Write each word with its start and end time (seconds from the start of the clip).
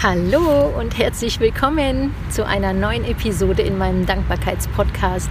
Hallo 0.00 0.72
und 0.78 0.96
herzlich 0.96 1.40
willkommen 1.40 2.14
zu 2.30 2.46
einer 2.46 2.72
neuen 2.72 3.04
Episode 3.04 3.62
in 3.62 3.78
meinem 3.78 4.06
Dankbarkeitspodcast. 4.06 5.28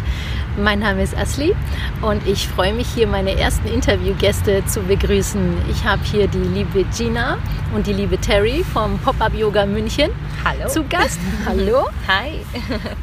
Mein 0.57 0.79
Name 0.79 1.03
ist 1.03 1.15
Asli 1.15 1.55
und 2.01 2.27
ich 2.27 2.49
freue 2.49 2.73
mich 2.73 2.87
hier 2.93 3.07
meine 3.07 3.39
ersten 3.39 3.69
Interviewgäste 3.69 4.65
zu 4.65 4.81
begrüßen. 4.81 5.57
Ich 5.71 5.85
habe 5.85 6.03
hier 6.03 6.27
die 6.27 6.39
liebe 6.39 6.83
Gina 6.97 7.37
und 7.73 7.87
die 7.87 7.93
liebe 7.93 8.17
Terry 8.17 8.65
vom 8.73 8.99
Pop-Up 8.99 9.33
Yoga 9.35 9.65
München 9.65 10.11
Hallo. 10.43 10.67
zu 10.67 10.83
Gast. 10.83 11.21
Hallo. 11.45 11.87
Hi. 12.09 12.41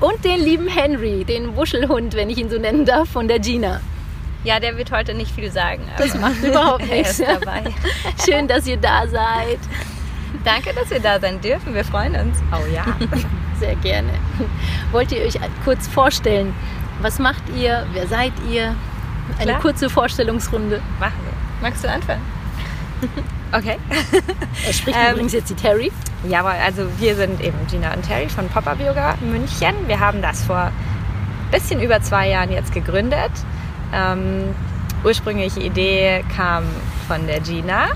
Und 0.00 0.22
den 0.22 0.40
lieben 0.40 0.68
Henry, 0.68 1.24
den 1.24 1.56
Wuschelhund, 1.56 2.14
wenn 2.14 2.28
ich 2.28 2.36
ihn 2.36 2.50
so 2.50 2.58
nennen 2.58 2.84
darf, 2.84 3.08
von 3.08 3.26
der 3.26 3.38
Gina. 3.38 3.80
Ja, 4.44 4.60
der 4.60 4.76
wird 4.76 4.92
heute 4.92 5.14
nicht 5.14 5.30
viel 5.30 5.50
sagen. 5.50 5.80
Das 5.96 6.14
macht 6.14 6.42
überhaupt 6.42 6.82
er 6.90 6.96
nichts. 6.96 7.22
Schön, 8.22 8.48
dass 8.48 8.66
ihr 8.66 8.76
da 8.76 9.08
seid. 9.08 9.60
Danke, 10.44 10.74
dass 10.74 10.90
wir 10.90 11.00
da 11.00 11.18
sein 11.20 11.40
dürfen. 11.40 11.74
Wir 11.74 11.84
freuen 11.84 12.14
uns. 12.14 12.38
Oh 12.52 12.64
ja. 12.72 12.84
Sehr 13.58 13.74
gerne. 13.76 14.10
Wollt 14.92 15.10
ihr 15.12 15.22
euch 15.22 15.38
kurz 15.64 15.86
vorstellen? 15.88 16.54
Was 17.00 17.18
macht 17.18 17.42
ihr? 17.56 17.86
Wer 17.92 18.06
seid 18.06 18.32
ihr? 18.50 18.74
Eine 19.38 19.50
Klar. 19.52 19.60
kurze 19.60 19.88
Vorstellungsrunde. 19.88 20.80
Machen 21.00 21.14
wir. 21.24 21.32
Magst 21.68 21.82
du 21.84 21.90
anfangen? 21.90 22.22
Okay. 23.52 23.76
Es 24.68 24.78
spricht 24.78 24.98
Ähm, 24.98 25.12
übrigens 25.12 25.32
jetzt 25.32 25.48
die 25.48 25.54
Terry. 25.54 25.92
Ja, 26.28 26.40
aber 26.40 26.54
also 26.64 26.88
wir 26.98 27.14
sind 27.14 27.40
eben 27.40 27.56
Gina 27.70 27.94
und 27.94 28.02
Terry 28.02 28.28
von 28.28 28.48
Pop-Up 28.48 28.80
Yoga 28.80 29.14
München. 29.20 29.74
Wir 29.86 30.00
haben 30.00 30.20
das 30.22 30.42
vor 30.42 30.56
ein 30.58 30.72
bisschen 31.52 31.80
über 31.80 32.00
zwei 32.02 32.28
Jahren 32.30 32.50
jetzt 32.50 32.72
gegründet. 32.74 33.30
Ähm, 33.92 34.52
ursprüngliche 35.04 35.60
Idee 35.60 36.24
kam 36.34 36.64
von 37.06 37.28
der 37.28 37.38
Gina. 37.38 37.90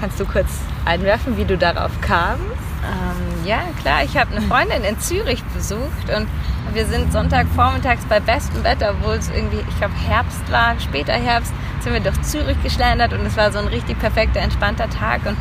Kannst 0.00 0.20
du 0.20 0.24
kurz 0.24 0.48
einwerfen, 0.84 1.36
wie 1.36 1.44
du 1.44 1.58
darauf 1.58 1.90
kamst? 2.00 2.42
Ähm, 2.84 3.46
ja, 3.46 3.60
klar. 3.80 4.04
Ich 4.04 4.16
habe 4.16 4.34
eine 4.34 4.46
Freundin 4.46 4.84
in 4.84 4.98
Zürich 5.00 5.42
besucht 5.44 6.08
und 6.16 6.28
wir 6.72 6.86
sind 6.86 7.12
Sonntagvormittags 7.12 8.04
bei 8.04 8.20
bestem 8.20 8.62
Wetter, 8.62 8.90
obwohl 8.90 9.14
es 9.14 9.28
irgendwie, 9.30 9.60
ich 9.68 9.78
glaube, 9.78 9.94
Herbst 9.94 10.52
war, 10.52 10.78
später 10.78 11.14
Herbst, 11.14 11.52
sind 11.80 11.92
wir 11.92 12.00
durch 12.00 12.20
Zürich 12.22 12.62
geschlendert 12.62 13.12
und 13.12 13.24
es 13.26 13.36
war 13.36 13.50
so 13.50 13.58
ein 13.58 13.66
richtig 13.68 13.98
perfekter, 13.98 14.40
entspannter 14.40 14.88
Tag. 14.88 15.26
Und 15.26 15.36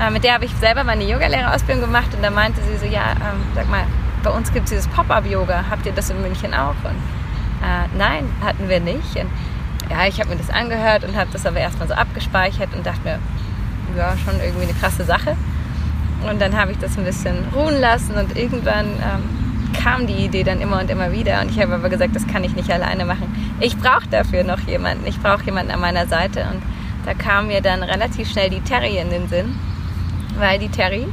äh, 0.00 0.10
mit 0.10 0.24
der 0.24 0.34
habe 0.34 0.44
ich 0.44 0.54
selber 0.56 0.84
meine 0.84 1.04
Yogalehrerausbildung 1.04 1.84
gemacht 1.84 2.08
und 2.14 2.22
da 2.22 2.30
meinte 2.30 2.60
sie 2.62 2.78
so, 2.78 2.86
ja, 2.86 3.12
ähm, 3.12 3.42
sag 3.54 3.68
mal, 3.68 3.84
bei 4.22 4.30
uns 4.30 4.52
gibt 4.52 4.64
es 4.64 4.70
dieses 4.70 4.88
Pop-Up-Yoga. 4.88 5.64
Habt 5.70 5.86
ihr 5.86 5.92
das 5.92 6.10
in 6.10 6.20
München 6.22 6.54
auch? 6.54 6.76
Und 6.84 6.96
äh, 7.62 7.86
nein, 7.96 8.28
hatten 8.44 8.68
wir 8.68 8.80
nicht. 8.80 9.16
Und 9.16 9.30
ja, 9.90 10.06
ich 10.06 10.20
habe 10.20 10.30
mir 10.30 10.36
das 10.36 10.50
angehört 10.50 11.04
und 11.04 11.16
habe 11.16 11.30
das 11.32 11.46
aber 11.46 11.58
erstmal 11.58 11.88
so 11.88 11.94
abgespeichert 11.94 12.74
und 12.74 12.86
dachte 12.86 13.00
mir, 13.04 13.18
ja, 13.96 14.16
schon 14.24 14.40
irgendwie 14.40 14.64
eine 14.64 14.74
krasse 14.74 15.04
Sache. 15.04 15.36
Und 16.28 16.40
dann 16.40 16.56
habe 16.56 16.72
ich 16.72 16.78
das 16.78 16.98
ein 16.98 17.04
bisschen 17.04 17.36
ruhen 17.54 17.80
lassen 17.80 18.14
und 18.14 18.36
irgendwann 18.36 18.86
ähm, 18.86 19.72
kam 19.72 20.06
die 20.06 20.24
Idee 20.24 20.42
dann 20.42 20.60
immer 20.60 20.80
und 20.80 20.90
immer 20.90 21.12
wieder. 21.12 21.40
Und 21.40 21.50
ich 21.50 21.60
habe 21.60 21.74
aber 21.74 21.88
gesagt, 21.88 22.16
das 22.16 22.26
kann 22.26 22.42
ich 22.42 22.54
nicht 22.56 22.70
alleine 22.70 23.04
machen. 23.04 23.56
Ich 23.60 23.76
brauche 23.76 24.08
dafür 24.10 24.42
noch 24.42 24.60
jemanden. 24.60 25.06
Ich 25.06 25.20
brauche 25.20 25.44
jemanden 25.44 25.70
an 25.70 25.80
meiner 25.80 26.06
Seite. 26.06 26.46
Und 26.52 26.62
da 27.06 27.14
kam 27.14 27.46
mir 27.46 27.60
dann 27.60 27.82
relativ 27.82 28.28
schnell 28.28 28.50
die 28.50 28.60
Terry 28.60 28.98
in 28.98 29.10
den 29.10 29.28
Sinn, 29.28 29.54
weil 30.38 30.58
die 30.58 30.68
Terry 30.68 31.06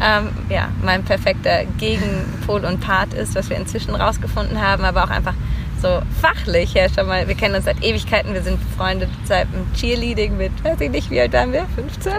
ähm, 0.00 0.28
ja, 0.48 0.68
mein 0.82 1.04
perfekter 1.04 1.64
Gegenpol 1.78 2.64
und 2.64 2.80
Part 2.80 3.14
ist, 3.14 3.34
was 3.34 3.50
wir 3.50 3.56
inzwischen 3.56 3.94
rausgefunden 3.94 4.60
haben, 4.60 4.84
aber 4.84 5.04
auch 5.04 5.10
einfach 5.10 5.34
so 5.80 6.00
fachlich 6.20 6.74
her 6.74 6.88
schon 6.94 7.06
mal. 7.06 7.26
Wir 7.26 7.34
kennen 7.34 7.54
uns 7.54 7.64
seit 7.64 7.82
Ewigkeiten, 7.82 8.34
wir 8.34 8.42
sind 8.42 8.58
befreundet 8.58 9.10
seit 9.24 9.46
dem 9.52 9.72
Cheerleading 9.74 10.36
mit, 10.36 10.52
weiß 10.64 10.80
ich 10.80 10.90
nicht, 10.90 11.10
wie 11.10 11.20
alt 11.20 11.32
waren 11.32 11.52
wir? 11.52 11.66
15? 11.74 12.12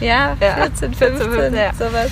Ja, 0.00 0.36
Ja, 0.40 0.54
14, 0.56 0.94
15, 0.94 1.30
15, 1.30 1.54
ja. 1.54 1.72
sowas. 1.72 2.10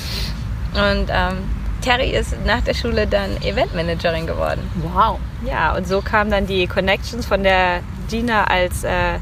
Und 0.75 1.09
ähm, 1.11 1.37
Terry 1.83 2.11
ist 2.11 2.35
nach 2.47 2.63
der 2.63 2.75
Schule 2.75 3.07
dann 3.07 3.37
Eventmanagerin 3.43 4.27
geworden. 4.27 4.61
Wow. 4.95 5.19
Ja, 5.47 5.77
und 5.77 5.87
so 5.87 6.01
kamen 6.01 6.31
dann 6.31 6.47
die 6.47 6.67
Connections 6.67 7.27
von 7.27 7.43
der 7.43 7.81
Gina 8.09 8.45
als 8.45 8.85
äh, 8.85 9.19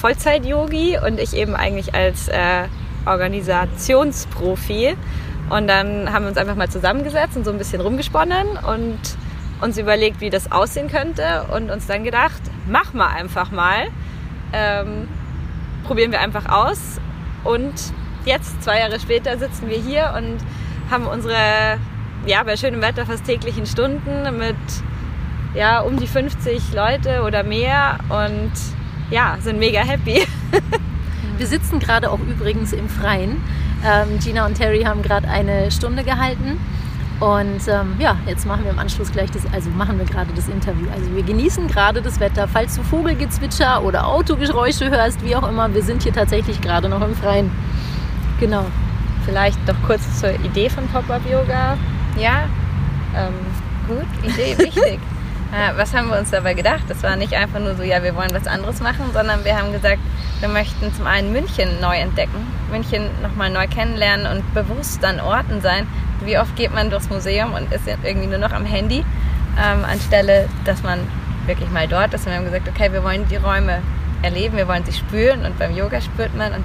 Vollzeit-Yogi 0.00 0.98
und 1.04 1.20
ich 1.20 1.34
eben 1.34 1.54
eigentlich 1.54 1.94
als 1.94 2.28
äh, 2.28 2.64
Organisationsprofi. 3.04 4.96
Und 5.50 5.68
dann 5.68 6.12
haben 6.12 6.24
wir 6.24 6.30
uns 6.30 6.38
einfach 6.38 6.56
mal 6.56 6.68
zusammengesetzt 6.68 7.36
und 7.36 7.44
so 7.44 7.52
ein 7.52 7.58
bisschen 7.58 7.80
rumgesponnen 7.80 8.46
und 8.66 8.98
uns 9.60 9.78
überlegt, 9.78 10.20
wie 10.20 10.30
das 10.30 10.52
aussehen 10.52 10.88
könnte 10.88 11.46
und 11.54 11.70
uns 11.70 11.86
dann 11.86 12.04
gedacht, 12.04 12.40
mach 12.68 12.92
mal 12.92 13.08
einfach 13.08 13.50
mal. 13.50 13.88
Ähm, 14.52 15.08
probieren 15.84 16.12
wir 16.12 16.20
einfach 16.20 16.48
aus. 16.48 17.00
Und 17.44 17.74
jetzt, 18.24 18.62
zwei 18.62 18.80
Jahre 18.80 19.00
später, 19.00 19.38
sitzen 19.38 19.68
wir 19.68 19.78
hier 19.78 20.14
und 20.16 20.38
haben 20.90 21.06
unsere, 21.06 21.78
ja, 22.26 22.42
bei 22.42 22.56
schönem 22.56 22.82
Wetter 22.82 23.06
fast 23.06 23.24
täglichen 23.24 23.66
Stunden 23.66 24.36
mit 24.38 24.56
ja, 25.54 25.80
um 25.80 25.96
die 25.96 26.06
50 26.06 26.74
Leute 26.74 27.22
oder 27.22 27.42
mehr 27.42 27.98
und 28.10 28.52
ja, 29.10 29.38
sind 29.40 29.58
mega 29.58 29.80
happy. 29.80 30.26
Wir 31.38 31.46
sitzen 31.46 31.80
gerade 31.80 32.10
auch 32.10 32.20
übrigens 32.20 32.72
im 32.72 32.88
Freien. 32.88 33.42
Ähm, 33.84 34.18
Gina 34.18 34.46
und 34.46 34.54
Terry 34.54 34.82
haben 34.82 35.02
gerade 35.02 35.28
eine 35.28 35.70
Stunde 35.70 36.02
gehalten. 36.02 36.58
Und 37.18 37.66
ähm, 37.68 37.94
ja, 37.98 38.18
jetzt 38.26 38.46
machen 38.46 38.64
wir 38.64 38.70
im 38.70 38.78
Anschluss 38.78 39.10
gleich 39.10 39.30
das, 39.30 39.42
also 39.52 39.70
machen 39.70 39.98
wir 39.98 40.04
gerade 40.04 40.30
das 40.34 40.48
Interview. 40.48 40.86
Also 40.92 41.14
wir 41.14 41.22
genießen 41.22 41.66
gerade 41.66 42.02
das 42.02 42.20
Wetter. 42.20 42.46
Falls 42.46 42.76
du 42.76 42.82
Vogelgezwitscher 42.82 43.82
oder 43.82 44.06
Autogeräusche 44.06 44.90
hörst, 44.90 45.24
wie 45.24 45.34
auch 45.34 45.48
immer, 45.48 45.72
wir 45.72 45.82
sind 45.82 46.02
hier 46.02 46.12
tatsächlich 46.12 46.60
gerade 46.60 46.88
noch 46.90 47.00
im 47.00 47.14
Freien. 47.14 47.50
Genau. 48.38 48.66
Vielleicht 49.24 49.58
doch 49.66 49.76
kurz 49.86 50.20
zur 50.20 50.34
Idee 50.44 50.68
von 50.68 50.86
Pop-Up 50.88 51.22
Yoga. 51.30 51.78
Ja, 52.18 52.44
ähm, 53.16 53.34
gut, 53.88 54.06
Idee, 54.22 54.56
wichtig. 54.58 55.00
äh, 55.52 55.76
was 55.76 55.94
haben 55.94 56.08
wir 56.08 56.18
uns 56.18 56.30
dabei 56.30 56.52
gedacht? 56.52 56.84
Das 56.88 57.02
war 57.02 57.16
nicht 57.16 57.32
einfach 57.32 57.60
nur 57.60 57.74
so, 57.76 57.82
ja, 57.82 58.02
wir 58.02 58.14
wollen 58.14 58.30
was 58.32 58.46
anderes 58.46 58.80
machen, 58.80 59.06
sondern 59.12 59.44
wir 59.44 59.56
haben 59.56 59.72
gesagt, 59.72 60.00
wir 60.40 60.48
möchten 60.48 60.94
zum 60.94 61.06
einen 61.06 61.32
München 61.32 61.80
neu 61.80 61.96
entdecken, 61.96 62.46
München 62.70 63.08
nochmal 63.22 63.50
neu 63.50 63.66
kennenlernen 63.66 64.26
und 64.26 64.54
bewusst 64.54 65.04
an 65.04 65.20
Orten 65.20 65.60
sein. 65.60 65.86
Wie 66.24 66.38
oft 66.38 66.56
geht 66.56 66.74
man 66.74 66.90
durchs 66.90 67.10
Museum 67.10 67.52
und 67.52 67.72
ist 67.72 67.86
irgendwie 67.86 68.26
nur 68.26 68.38
noch 68.38 68.52
am 68.52 68.64
Handy, 68.64 69.04
ähm, 69.58 69.84
anstelle, 69.84 70.48
dass 70.64 70.82
man 70.82 71.00
wirklich 71.46 71.70
mal 71.70 71.86
dort 71.86 72.14
ist. 72.14 72.26
Und 72.26 72.32
wir 72.32 72.38
haben 72.38 72.44
gesagt, 72.44 72.68
okay, 72.68 72.92
wir 72.92 73.02
wollen 73.04 73.26
die 73.28 73.36
Räume 73.36 73.82
erleben, 74.22 74.56
wir 74.56 74.68
wollen 74.68 74.84
sie 74.84 74.92
spüren 74.92 75.44
und 75.44 75.58
beim 75.58 75.76
Yoga 75.76 76.00
spürt 76.00 76.34
man. 76.34 76.52
Und 76.52 76.64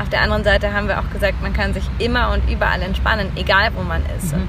auf 0.00 0.08
der 0.08 0.22
anderen 0.22 0.44
Seite 0.44 0.72
haben 0.72 0.88
wir 0.88 0.98
auch 0.98 1.10
gesagt, 1.12 1.42
man 1.42 1.52
kann 1.52 1.74
sich 1.74 1.84
immer 1.98 2.32
und 2.32 2.48
überall 2.50 2.82
entspannen, 2.82 3.30
egal 3.36 3.70
wo 3.76 3.82
man 3.82 4.02
ist. 4.18 4.32
Und, 4.32 4.48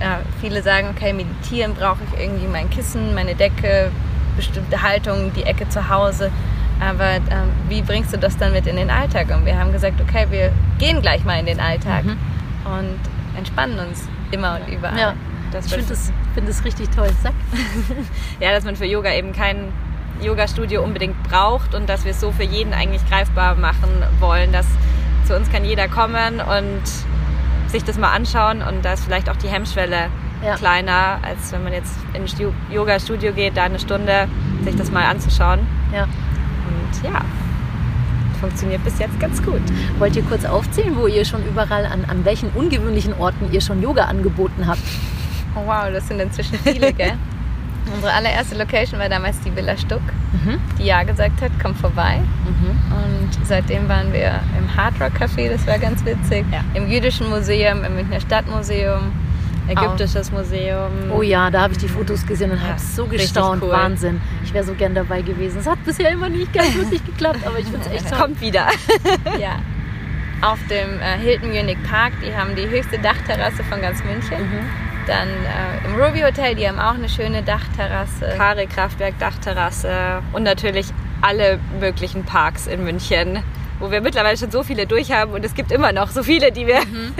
ja, 0.00 0.18
viele 0.40 0.62
sagen, 0.62 0.88
okay, 0.90 1.12
meditieren 1.12 1.74
brauche 1.74 1.98
ich 2.10 2.20
irgendwie 2.20 2.48
mein 2.48 2.68
Kissen, 2.70 3.14
meine 3.14 3.34
Decke, 3.34 3.90
bestimmte 4.36 4.82
Haltungen, 4.82 5.32
die 5.34 5.44
Ecke 5.44 5.68
zu 5.68 5.88
Hause. 5.88 6.30
Aber 6.88 7.04
ähm, 7.16 7.48
wie 7.68 7.80
bringst 7.82 8.12
du 8.12 8.18
das 8.18 8.36
dann 8.36 8.52
mit 8.52 8.66
in 8.66 8.76
den 8.76 8.90
Alltag? 8.90 9.28
Und 9.34 9.46
wir 9.46 9.56
haben 9.58 9.72
gesagt, 9.72 10.00
okay, 10.00 10.26
wir 10.30 10.50
gehen 10.78 11.00
gleich 11.00 11.24
mal 11.24 11.38
in 11.38 11.46
den 11.46 11.60
Alltag 11.60 12.04
Mhm. 12.04 12.16
und 12.64 12.98
entspannen 13.38 13.78
uns 13.78 14.08
immer 14.32 14.58
und 14.60 14.72
überall. 14.72 14.98
Ja, 14.98 15.14
Das 15.52 15.66
ich 15.66 15.72
finde 15.74 15.88
das, 15.88 16.12
find 16.34 16.48
das 16.48 16.64
richtig 16.64 16.90
toll. 16.90 17.08
Sag. 17.22 17.32
ja, 18.40 18.50
dass 18.52 18.64
man 18.64 18.74
für 18.76 18.84
Yoga 18.86 19.12
eben 19.12 19.32
kein 19.32 19.68
Yoga-Studio 20.20 20.82
unbedingt 20.82 21.20
braucht 21.24 21.74
und 21.74 21.88
dass 21.88 22.04
wir 22.04 22.10
es 22.12 22.20
so 22.20 22.32
für 22.32 22.42
jeden 22.44 22.72
eigentlich 22.74 23.08
greifbar 23.08 23.54
machen 23.54 23.88
wollen, 24.20 24.52
dass 24.52 24.66
zu 25.26 25.36
uns 25.36 25.50
kann 25.50 25.64
jeder 25.64 25.88
kommen 25.88 26.40
und 26.40 26.82
sich 27.68 27.84
das 27.84 27.96
mal 27.98 28.12
anschauen 28.12 28.60
und 28.62 28.84
da 28.84 28.92
ist 28.94 29.04
vielleicht 29.04 29.30
auch 29.30 29.36
die 29.36 29.48
Hemmschwelle 29.48 30.08
Ja. 30.44 30.56
kleiner, 30.56 31.18
als 31.22 31.52
wenn 31.52 31.62
man 31.62 31.72
jetzt 31.72 31.94
in 32.14 32.22
ein 32.22 32.28
Stu- 32.28 32.52
Yoga-Studio 32.70 33.32
geht, 33.32 33.56
da 33.56 33.64
eine 33.64 33.78
Stunde 33.78 34.26
sich 34.64 34.74
das 34.76 34.90
mal 34.90 35.04
anzuschauen. 35.04 35.60
Ja. 35.92 36.06
Und 36.92 37.04
ja, 37.10 37.20
funktioniert 38.40 38.82
bis 38.84 38.98
jetzt 38.98 39.18
ganz 39.20 39.42
gut. 39.42 39.60
Wollt 39.98 40.16
ihr 40.16 40.22
kurz 40.22 40.44
aufzählen, 40.44 40.96
wo 40.96 41.06
ihr 41.06 41.24
schon 41.24 41.44
überall, 41.46 41.86
an, 41.86 42.04
an 42.06 42.24
welchen 42.24 42.50
ungewöhnlichen 42.50 43.14
Orten 43.14 43.52
ihr 43.52 43.60
schon 43.60 43.82
Yoga 43.82 44.04
angeboten 44.04 44.66
habt? 44.66 44.80
Oh, 45.54 45.60
wow, 45.66 45.84
das 45.92 46.08
sind 46.08 46.20
inzwischen 46.20 46.58
viele, 46.58 46.92
gell? 46.92 47.12
Unsere 47.94 48.12
allererste 48.12 48.56
Location 48.56 48.98
war 49.00 49.08
damals 49.08 49.40
die 49.40 49.54
Villa 49.54 49.76
Stuck, 49.76 50.00
Mhm. 50.32 50.58
die 50.78 50.84
ja 50.84 51.02
gesagt 51.02 51.42
hat, 51.42 51.50
komm 51.62 51.74
vorbei. 51.74 52.20
Und 52.46 53.46
seitdem 53.46 53.86
waren 53.88 54.12
wir 54.14 54.40
im 54.58 54.74
Hard 54.76 54.94
Rock 55.00 55.12
Café, 55.20 55.50
das 55.50 55.66
war 55.66 55.78
ganz 55.78 56.02
witzig. 56.06 56.44
Ja. 56.50 56.60
Im 56.74 56.88
Jüdischen 56.90 57.28
Museum, 57.28 57.84
im 57.84 57.94
Münchner 57.96 58.18
Stadtmuseum, 58.20 59.12
Ägyptisches 59.68 60.30
Museum. 60.32 60.90
Oh 61.14 61.22
ja, 61.22 61.50
da 61.50 61.62
habe 61.62 61.72
ich 61.72 61.78
die 61.78 61.88
Fotos 61.88 62.26
gesehen 62.26 62.50
und 62.50 62.58
Ja, 62.60 62.68
habe 62.70 62.80
so 62.80 63.06
gestaunt. 63.06 63.62
cool. 63.62 63.70
Wahnsinn. 63.70 64.20
Ich 64.44 64.52
wäre 64.52 64.64
so 64.64 64.74
gern 64.74 64.94
dabei 64.94 65.22
gewesen. 65.22 65.58
Es 65.60 65.66
hat 65.66 65.82
bisher 65.84 66.10
immer 66.10 66.28
nicht 66.28 66.52
ganz 66.52 66.74
lustig 66.74 67.04
geklappt, 67.06 67.40
aber 67.46 67.58
ich 67.58 67.66
finde 67.66 67.80
es 67.86 67.92
echt 67.92 68.08
toll. 68.10 68.18
Kommt 68.18 68.40
wieder. 68.40 68.66
Ja. 69.38 69.56
Auf 70.42 70.58
dem 70.68 71.00
äh, 71.00 71.18
Hilton 71.18 71.50
Munich 71.50 71.78
Park, 71.88 72.12
die 72.26 72.34
haben 72.36 72.56
die 72.56 72.68
höchste 72.68 72.98
Dachterrasse 72.98 73.62
von 73.62 73.80
ganz 73.80 74.02
München. 74.02 74.40
Mhm. 74.42 74.58
Dann 75.06 75.28
äh, 75.28 75.86
im 75.86 76.00
Ruby 76.00 76.20
Hotel, 76.20 76.56
die 76.56 76.68
haben 76.68 76.80
auch 76.80 76.94
eine 76.94 77.08
schöne 77.08 77.42
Dachterrasse. 77.44 78.34
Kare 78.36 78.66
Kraftwerk, 78.66 79.18
Dachterrasse 79.20 80.20
und 80.32 80.42
natürlich 80.42 80.88
alle 81.22 81.58
möglichen 81.80 82.24
Parks 82.24 82.66
in 82.66 82.84
München. 82.84 83.42
wo 83.80 83.90
wir 83.90 84.00
mittlerweile 84.00 84.36
schon 84.36 84.52
so 84.52 84.62
viele 84.62 84.86
durch 84.86 85.10
haben 85.10 85.32
und 85.32 85.44
es 85.44 85.54
gibt 85.54 85.72
immer 85.72 85.90
noch 85.90 86.08
so 86.08 86.22
viele, 86.22 86.52
die 86.52 86.68
wir. 86.68 86.82
Mhm. 86.82 87.14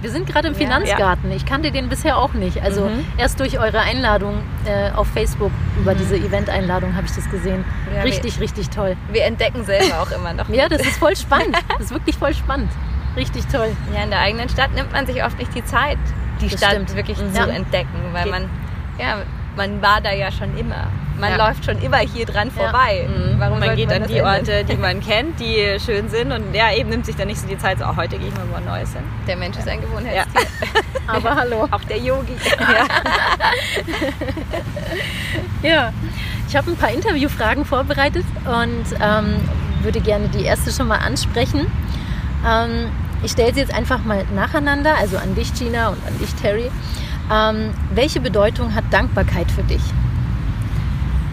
Wir 0.00 0.10
sind 0.10 0.26
gerade 0.26 0.48
im 0.48 0.54
Finanzgarten. 0.54 1.28
Ja. 1.28 1.36
Ich 1.36 1.44
kannte 1.44 1.70
den 1.70 1.90
bisher 1.90 2.16
auch 2.16 2.32
nicht. 2.32 2.62
Also 2.62 2.86
mhm. 2.86 3.04
erst 3.18 3.38
durch 3.38 3.58
eure 3.58 3.80
Einladung 3.80 4.42
äh, 4.64 4.92
auf 4.92 5.08
Facebook 5.08 5.52
über 5.78 5.92
mhm. 5.92 5.98
diese 5.98 6.16
Event-Einladung 6.16 6.96
habe 6.96 7.06
ich 7.06 7.14
das 7.14 7.28
gesehen. 7.30 7.66
Ja, 7.94 8.00
richtig, 8.00 8.36
wir, 8.36 8.44
richtig 8.44 8.70
toll. 8.70 8.96
Wir 9.12 9.24
entdecken 9.24 9.62
selber 9.66 10.00
auch 10.00 10.10
immer 10.10 10.32
noch. 10.32 10.48
ja, 10.48 10.70
das 10.70 10.80
ist 10.80 10.96
voll 10.96 11.16
spannend. 11.16 11.54
Das 11.68 11.88
ist 11.88 11.90
wirklich 11.90 12.16
voll 12.16 12.32
spannend. 12.32 12.70
Richtig 13.14 13.46
toll. 13.48 13.68
Ja, 13.94 14.04
in 14.04 14.10
der 14.10 14.20
eigenen 14.20 14.48
Stadt 14.48 14.72
nimmt 14.74 14.92
man 14.92 15.04
sich 15.06 15.22
oft 15.22 15.38
nicht 15.38 15.54
die 15.54 15.64
Zeit, 15.64 15.98
die 16.40 16.48
das 16.48 16.58
Stadt 16.58 16.72
stimmt. 16.72 16.96
wirklich 16.96 17.18
mhm. 17.18 17.34
zu 17.34 17.42
entdecken, 17.42 18.00
weil 18.12 18.24
Geht. 18.24 18.32
man 18.32 18.50
ja 18.98 19.18
man 19.56 19.82
war 19.82 20.00
da 20.00 20.12
ja 20.12 20.30
schon 20.30 20.56
immer. 20.56 20.88
Man 21.18 21.30
ja. 21.30 21.48
läuft 21.48 21.64
schon 21.64 21.80
immer 21.80 21.98
hier 21.98 22.26
dran 22.26 22.50
vorbei. 22.50 23.08
Mhm. 23.08 23.40
Warum 23.40 23.58
man 23.58 23.74
geht 23.76 23.88
man 23.88 24.02
an 24.02 24.08
die 24.08 24.20
Orte, 24.20 24.64
die 24.64 24.76
man 24.76 25.00
kennt, 25.06 25.40
die 25.40 25.78
schön 25.84 26.08
sind 26.08 26.32
und 26.32 26.54
ja, 26.54 26.72
eben 26.72 26.90
nimmt 26.90 27.06
sich 27.06 27.16
dann 27.16 27.28
nicht 27.28 27.40
so 27.40 27.46
die 27.46 27.58
Zeit, 27.58 27.78
so 27.78 27.84
oh, 27.84 27.96
heute 27.96 28.18
gehe 28.18 28.28
ich 28.28 28.34
mal 28.34 28.44
wo 28.52 28.58
Neues 28.64 28.92
hin. 28.92 29.02
Der 29.26 29.36
Mensch 29.36 29.56
ist 29.56 29.68
ein 29.68 29.80
Gewohnheitstier. 29.80 30.42
Aber 31.06 31.34
hallo. 31.36 31.68
Auch 31.70 31.84
der 31.84 31.98
Yogi. 31.98 32.34
ja. 35.62 35.68
ja. 35.68 35.92
Ich 36.48 36.56
habe 36.56 36.70
ein 36.70 36.76
paar 36.76 36.90
Interviewfragen 36.90 37.64
vorbereitet 37.64 38.24
und 38.44 38.84
ähm, 39.00 39.36
würde 39.82 40.00
gerne 40.00 40.28
die 40.28 40.44
erste 40.44 40.70
schon 40.72 40.88
mal 40.88 40.98
ansprechen. 40.98 41.66
Ähm, 42.46 42.90
ich 43.22 43.32
stelle 43.32 43.52
sie 43.54 43.60
jetzt 43.60 43.74
einfach 43.74 44.04
mal 44.04 44.24
nacheinander, 44.34 44.94
also 44.96 45.16
an 45.16 45.34
dich, 45.34 45.54
Gina, 45.54 45.88
und 45.88 46.06
an 46.06 46.18
dich, 46.18 46.34
Terry. 46.34 46.70
Ähm, 47.32 47.72
welche 47.92 48.20
Bedeutung 48.20 48.74
hat 48.74 48.84
Dankbarkeit 48.90 49.50
für 49.50 49.62
dich? 49.62 49.82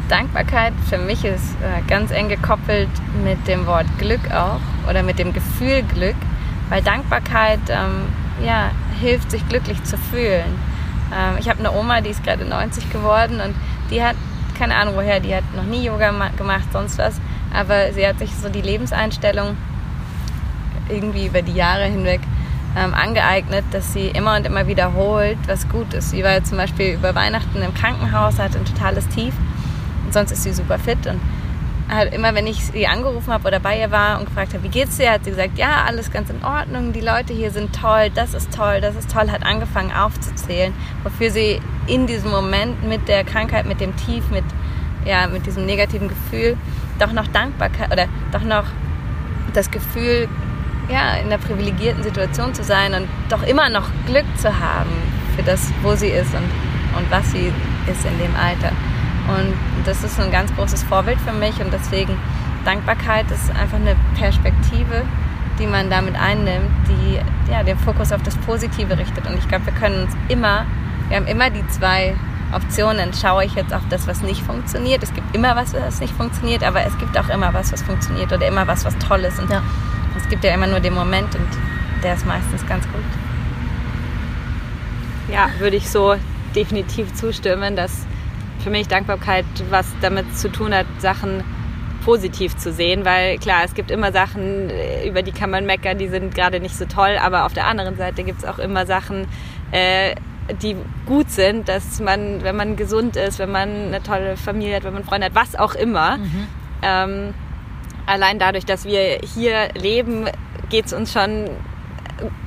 Dankbarkeit 0.10 0.74
für 0.90 0.98
mich 0.98 1.24
ist 1.24 1.56
äh, 1.62 1.82
ganz 1.88 2.12
eng 2.12 2.30
gekoppelt 2.30 2.90
mit 3.24 3.48
dem 3.48 3.66
Wort 3.66 3.86
Glück 3.98 4.32
auch 4.32 4.60
oder 4.90 5.02
mit 5.02 5.18
dem 5.18 5.34
Gefühl 5.34 5.84
Glück, 5.84 6.16
weil 6.70 6.82
Dankbarkeit 6.82 7.62
ähm, 7.70 8.08
ja, 8.44 8.72
hilft, 9.00 9.32
sich 9.32 9.48
glücklich 9.48 9.82
zu 9.84 9.98
fühlen. 9.98 10.60
Ähm, 11.14 11.38
ich 11.40 11.50
habe 11.50 11.60
eine 11.60 11.72
Oma, 11.72 12.02
die 12.02 12.10
ist 12.10 12.24
gerade 12.24 12.44
90 12.46 12.92
geworden 12.92 13.40
und 13.40 13.56
die 13.90 14.04
hat, 14.04 14.16
keine 14.58 14.76
Ahnung 14.76 14.96
woher, 14.96 15.20
die 15.20 15.34
hat 15.34 15.44
noch 15.56 15.64
nie 15.64 15.84
Yoga 15.86 16.12
gemacht, 16.38 16.68
sonst 16.74 16.98
was, 16.98 17.20
aber 17.54 17.94
sie 17.94 18.06
hat 18.06 18.20
sich 18.20 18.32
so 18.36 18.50
die 18.50 18.62
Lebenseinstellung 18.62 19.56
irgendwie 20.90 21.28
über 21.28 21.42
die 21.42 21.54
Jahre 21.54 21.86
hinweg 21.86 22.20
ähm, 22.76 22.94
angeeignet, 22.94 23.64
dass 23.72 23.94
sie 23.94 24.08
immer 24.08 24.36
und 24.36 24.46
immer 24.46 24.68
wiederholt, 24.68 25.38
was 25.48 25.70
gut 25.70 25.94
ist. 25.94 26.10
Sie 26.10 26.24
war 26.24 26.44
zum 26.44 26.58
Beispiel 26.58 26.96
über 26.96 27.16
Weihnachten 27.16 27.62
im 27.62 27.74
Krankenhaus, 27.74 28.40
hatte 28.40 28.58
ein 28.58 28.66
totales 28.66 29.08
Tief 29.08 29.34
sonst 30.13 30.31
ist 30.31 30.44
sie 30.44 30.54
super 30.54 30.80
fit 30.80 31.06
und 31.07 31.19
halt 31.89 32.13
immer, 32.13 32.33
wenn 32.33 32.48
ich 32.48 32.65
sie 32.65 32.88
angerufen 32.88 33.31
habe 33.31 33.48
oder 33.48 33.60
bei 33.60 33.80
ihr 33.80 33.92
war 33.92 34.19
und 34.19 34.25
gefragt 34.25 34.54
habe, 34.54 34.63
wie 34.63 34.69
geht's 34.69 34.98
dir, 34.98 35.12
hat 35.12 35.25
sie 35.25 35.31
gesagt, 35.31 35.57
ja, 35.57 35.83
alles 35.86 36.12
ganz 36.12 36.30
in 36.30 36.44
Ordnung, 36.44 36.94
die 36.94 37.01
Leute 37.01 37.33
hier 37.33 37.51
sind 37.51 37.75
toll, 37.75 38.10
das 38.15 38.33
ist 38.33 38.54
toll, 38.56 38.80
das 38.81 38.95
ist 38.95 39.12
toll, 39.12 39.30
hat 39.30 39.45
angefangen 39.45 39.92
aufzuzählen, 39.92 40.74
wofür 41.04 41.30
sie 41.30 41.60
in 41.88 42.07
diesem 42.07 42.31
Moment 42.31 42.88
mit 42.88 43.07
der 43.07 43.24
Krankheit, 43.24 43.65
mit 43.65 43.81
dem 43.81 43.95
Tief, 43.98 44.24
mit, 44.31 44.45
ja, 45.06 45.27
mit 45.27 45.45
diesem 45.45 45.65
negativen 45.65 46.07
Gefühl 46.07 46.57
doch 47.00 47.12
noch 47.12 47.27
Dankbarkeit 47.27 47.92
oder 47.92 48.07
doch 48.31 48.44
noch 48.44 48.65
das 49.54 49.69
Gefühl 49.71 50.27
ja, 50.89 51.15
in 51.15 51.27
einer 51.27 51.38
privilegierten 51.38 52.04
Situation 52.04 52.54
zu 52.54 52.63
sein 52.63 52.94
und 52.94 53.07
doch 53.30 53.44
immer 53.44 53.69
noch 53.69 53.86
Glück 54.06 54.25
zu 54.38 54.60
haben 54.60 54.92
für 55.36 55.44
das, 55.44 55.71
wo 55.81 55.95
sie 55.95 56.07
ist 56.07 56.33
und, 56.33 56.44
und 56.98 57.10
was 57.10 57.31
sie 57.31 57.51
ist 57.88 58.06
in 58.06 58.19
dem 58.19 58.36
Alter. 58.36 58.71
Und 59.28 59.54
das 59.86 60.04
ist 60.04 60.20
ein 60.20 60.31
ganz 60.31 60.54
großes 60.56 60.84
Vorbild 60.84 61.20
für 61.22 61.34
mich 61.34 61.60
und 61.62 61.72
deswegen 61.72 62.18
Dankbarkeit 62.66 63.30
ist 63.31 63.50
einfach 63.52 63.78
eine 63.78 63.96
Perspektive, 64.18 65.04
die 65.60 65.68
man 65.68 65.90
damit 65.90 66.16
einnimmt, 66.16 66.70
die 66.88 67.20
ja, 67.52 67.64
den 67.64 67.78
Fokus 67.78 68.12
auf 68.12 68.24
das 68.24 68.36
Positive 68.38 68.98
richtet. 68.98 69.28
Und 69.28 69.38
ich 69.38 69.48
glaube, 69.48 69.66
wir 69.66 69.74
können 69.74 70.04
uns 70.04 70.14
immer, 70.30 70.66
wir 71.10 71.18
haben 71.18 71.28
immer 71.28 71.50
die 71.50 71.66
zwei 71.68 72.16
Optionen. 72.54 73.14
Schaue 73.14 73.46
ich 73.46 73.56
jetzt 73.56 73.74
auf 73.74 73.84
das, 73.90 74.08
was 74.08 74.22
nicht 74.22 74.42
funktioniert? 74.42 75.04
Es 75.04 75.14
gibt 75.14 75.36
immer 75.36 75.56
was, 75.56 75.74
was 75.74 76.00
nicht 76.00 76.14
funktioniert, 76.14 76.64
aber 76.64 76.86
es 76.86 76.98
gibt 76.98 77.18
auch 77.18 77.30
immer 77.30 77.54
was, 77.54 77.72
was 77.72 77.81
funktioniert 77.81 78.31
oder 78.31 78.48
immer 78.48 78.68
was, 78.68 78.86
was 78.86 78.98
toll 78.98 79.22
ist. 79.22 79.40
Und 79.40 79.50
ja. 79.50 79.62
Es 80.18 80.30
gibt 80.30 80.44
ja 80.44 80.54
immer 80.54 80.68
nur 80.68 80.80
den 80.80 80.94
Moment 80.94 81.36
und 81.36 81.48
der 82.04 82.14
ist 82.14 82.25
meistens 82.25 82.66
ganz 82.68 82.86
gut. 82.86 83.04
Ja, 85.31 85.50
würde 85.60 85.75
ich 85.75 85.90
so 85.90 86.16
definitiv 86.56 87.14
zustimmen, 87.14 87.75
dass 87.75 88.06
für 88.63 88.69
mich 88.69 88.88
Dankbarkeit 88.88 89.45
was 89.69 89.88
damit 90.01 90.38
zu 90.38 90.50
tun 90.51 90.74
hat, 90.74 90.86
Sachen 91.00 91.44
positiv 92.04 92.56
zu 92.57 92.71
sehen, 92.71 93.06
weil 93.06 93.38
klar, 93.38 93.62
es 93.63 93.74
gibt 93.74 93.89
immer 93.89 94.12
Sachen, 94.12 94.69
über 95.06 95.21
die 95.21 95.31
kann 95.31 95.50
man 95.50 95.65
meckern, 95.65 95.98
die 95.98 96.07
sind 96.07 96.36
gerade 96.36 96.60
nicht 96.60 96.75
so 96.75 96.86
toll, 96.86 97.18
aber 97.21 97.45
auf 97.45 97.54
der 97.54 97.68
anderen 97.68 97.95
Seite 97.95 98.24
gibt 98.24 98.39
es 98.39 98.45
auch 98.45 98.60
immer 98.60 98.86
Sachen, 98.86 99.27
äh, 99.71 100.15
die 100.62 100.75
gut 101.06 101.30
sind, 101.31 101.69
dass 101.69 102.01
man, 102.01 102.44
wenn 102.44 102.56
man 102.56 102.75
gesund 102.75 103.15
ist, 103.15 103.39
wenn 103.39 103.51
man 103.51 103.69
eine 103.69 104.04
tolle 104.04 104.36
Familie 104.36 104.75
hat, 104.75 104.83
wenn 104.83 104.94
man 104.94 105.06
Freunde 105.06 105.27
hat, 105.27 105.36
was 105.36 105.56
auch 105.56 105.75
immer, 105.75 106.18
mhm. 106.18 106.48
ähm, 106.81 107.33
allein 108.06 108.39
dadurch, 108.39 108.65
dass 108.65 108.83
wir 108.86 109.19
hier 109.24 109.69
leben, 109.74 110.25
geht 110.69 110.88
es 110.88 110.94
uns 110.94 111.13
schon 111.13 111.50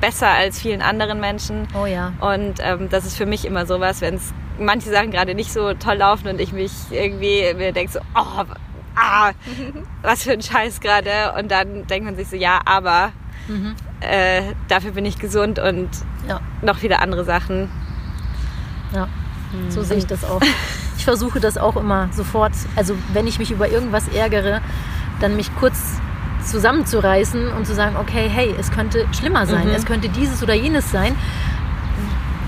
besser 0.01 0.29
als 0.29 0.61
vielen 0.61 0.83
anderen 0.83 1.21
Menschen. 1.21 1.67
Oh 1.75 1.87
ja. 1.87 2.13
Und 2.21 2.61
ähm, 2.61 2.89
das 2.91 3.07
ist 3.07 3.17
für 3.17 3.27
mich 3.27 3.45
immer 3.45 3.67
sowas, 3.67 4.01
wenn 4.01 4.15
es 4.15 4.35
manche 4.59 4.91
Sachen 4.91 5.11
gerade 5.11 5.35
nicht 5.35 5.53
so 5.53 5.75
toll 5.75 5.97
laufen 5.97 6.29
und 6.29 6.41
ich 6.41 6.53
mich 6.53 6.73
irgendwie 6.91 7.53
mir 7.55 7.73
denke 7.73 7.93
so, 7.93 8.01
oh, 8.15 8.45
ah, 8.97 9.33
was 10.03 10.25
für 10.25 10.33
ein 10.33 10.43
Scheiß 10.43 10.81
gerade. 10.81 11.35
Und 11.39 11.51
dann 11.51 11.87
denkt 11.87 12.07
man 12.07 12.17
sich 12.17 12.29
so, 12.29 12.37
ja, 12.37 12.61
aber 12.65 13.13
mhm. 13.49 13.75
äh, 14.01 14.43
dafür 14.69 14.93
bin 14.93 15.05
ich 15.05 15.19
gesund 15.19 15.59
und 15.59 15.89
ja. 16.29 16.41
noch 16.63 16.79
viele 16.79 17.01
andere 17.01 17.25
Sachen. 17.25 17.71
Ja, 18.93 19.09
so 19.69 19.83
sehe 19.83 19.99
ich 19.99 20.07
das 20.07 20.25
auch. 20.25 20.41
Ich 20.99 21.05
versuche 21.05 21.41
das 21.41 21.59
auch 21.59 21.77
immer 21.77 22.09
sofort. 22.13 22.53
Also 22.75 22.97
wenn 23.13 23.27
ich 23.27 23.39
mich 23.39 23.51
über 23.51 23.69
irgendwas 23.69 24.09
ärgere, 24.09 24.61
dann 25.21 25.37
mich 25.37 25.55
kurz 25.57 26.01
zusammenzureißen 26.45 27.49
und 27.49 27.67
zu 27.67 27.75
sagen, 27.75 27.97
okay, 27.97 28.29
hey, 28.33 28.55
es 28.59 28.71
könnte 28.71 29.07
schlimmer 29.13 29.47
sein, 29.47 29.69
mhm. 29.69 29.75
es 29.75 29.85
könnte 29.85 30.09
dieses 30.09 30.43
oder 30.43 30.55
jenes 30.55 30.91
sein 30.91 31.15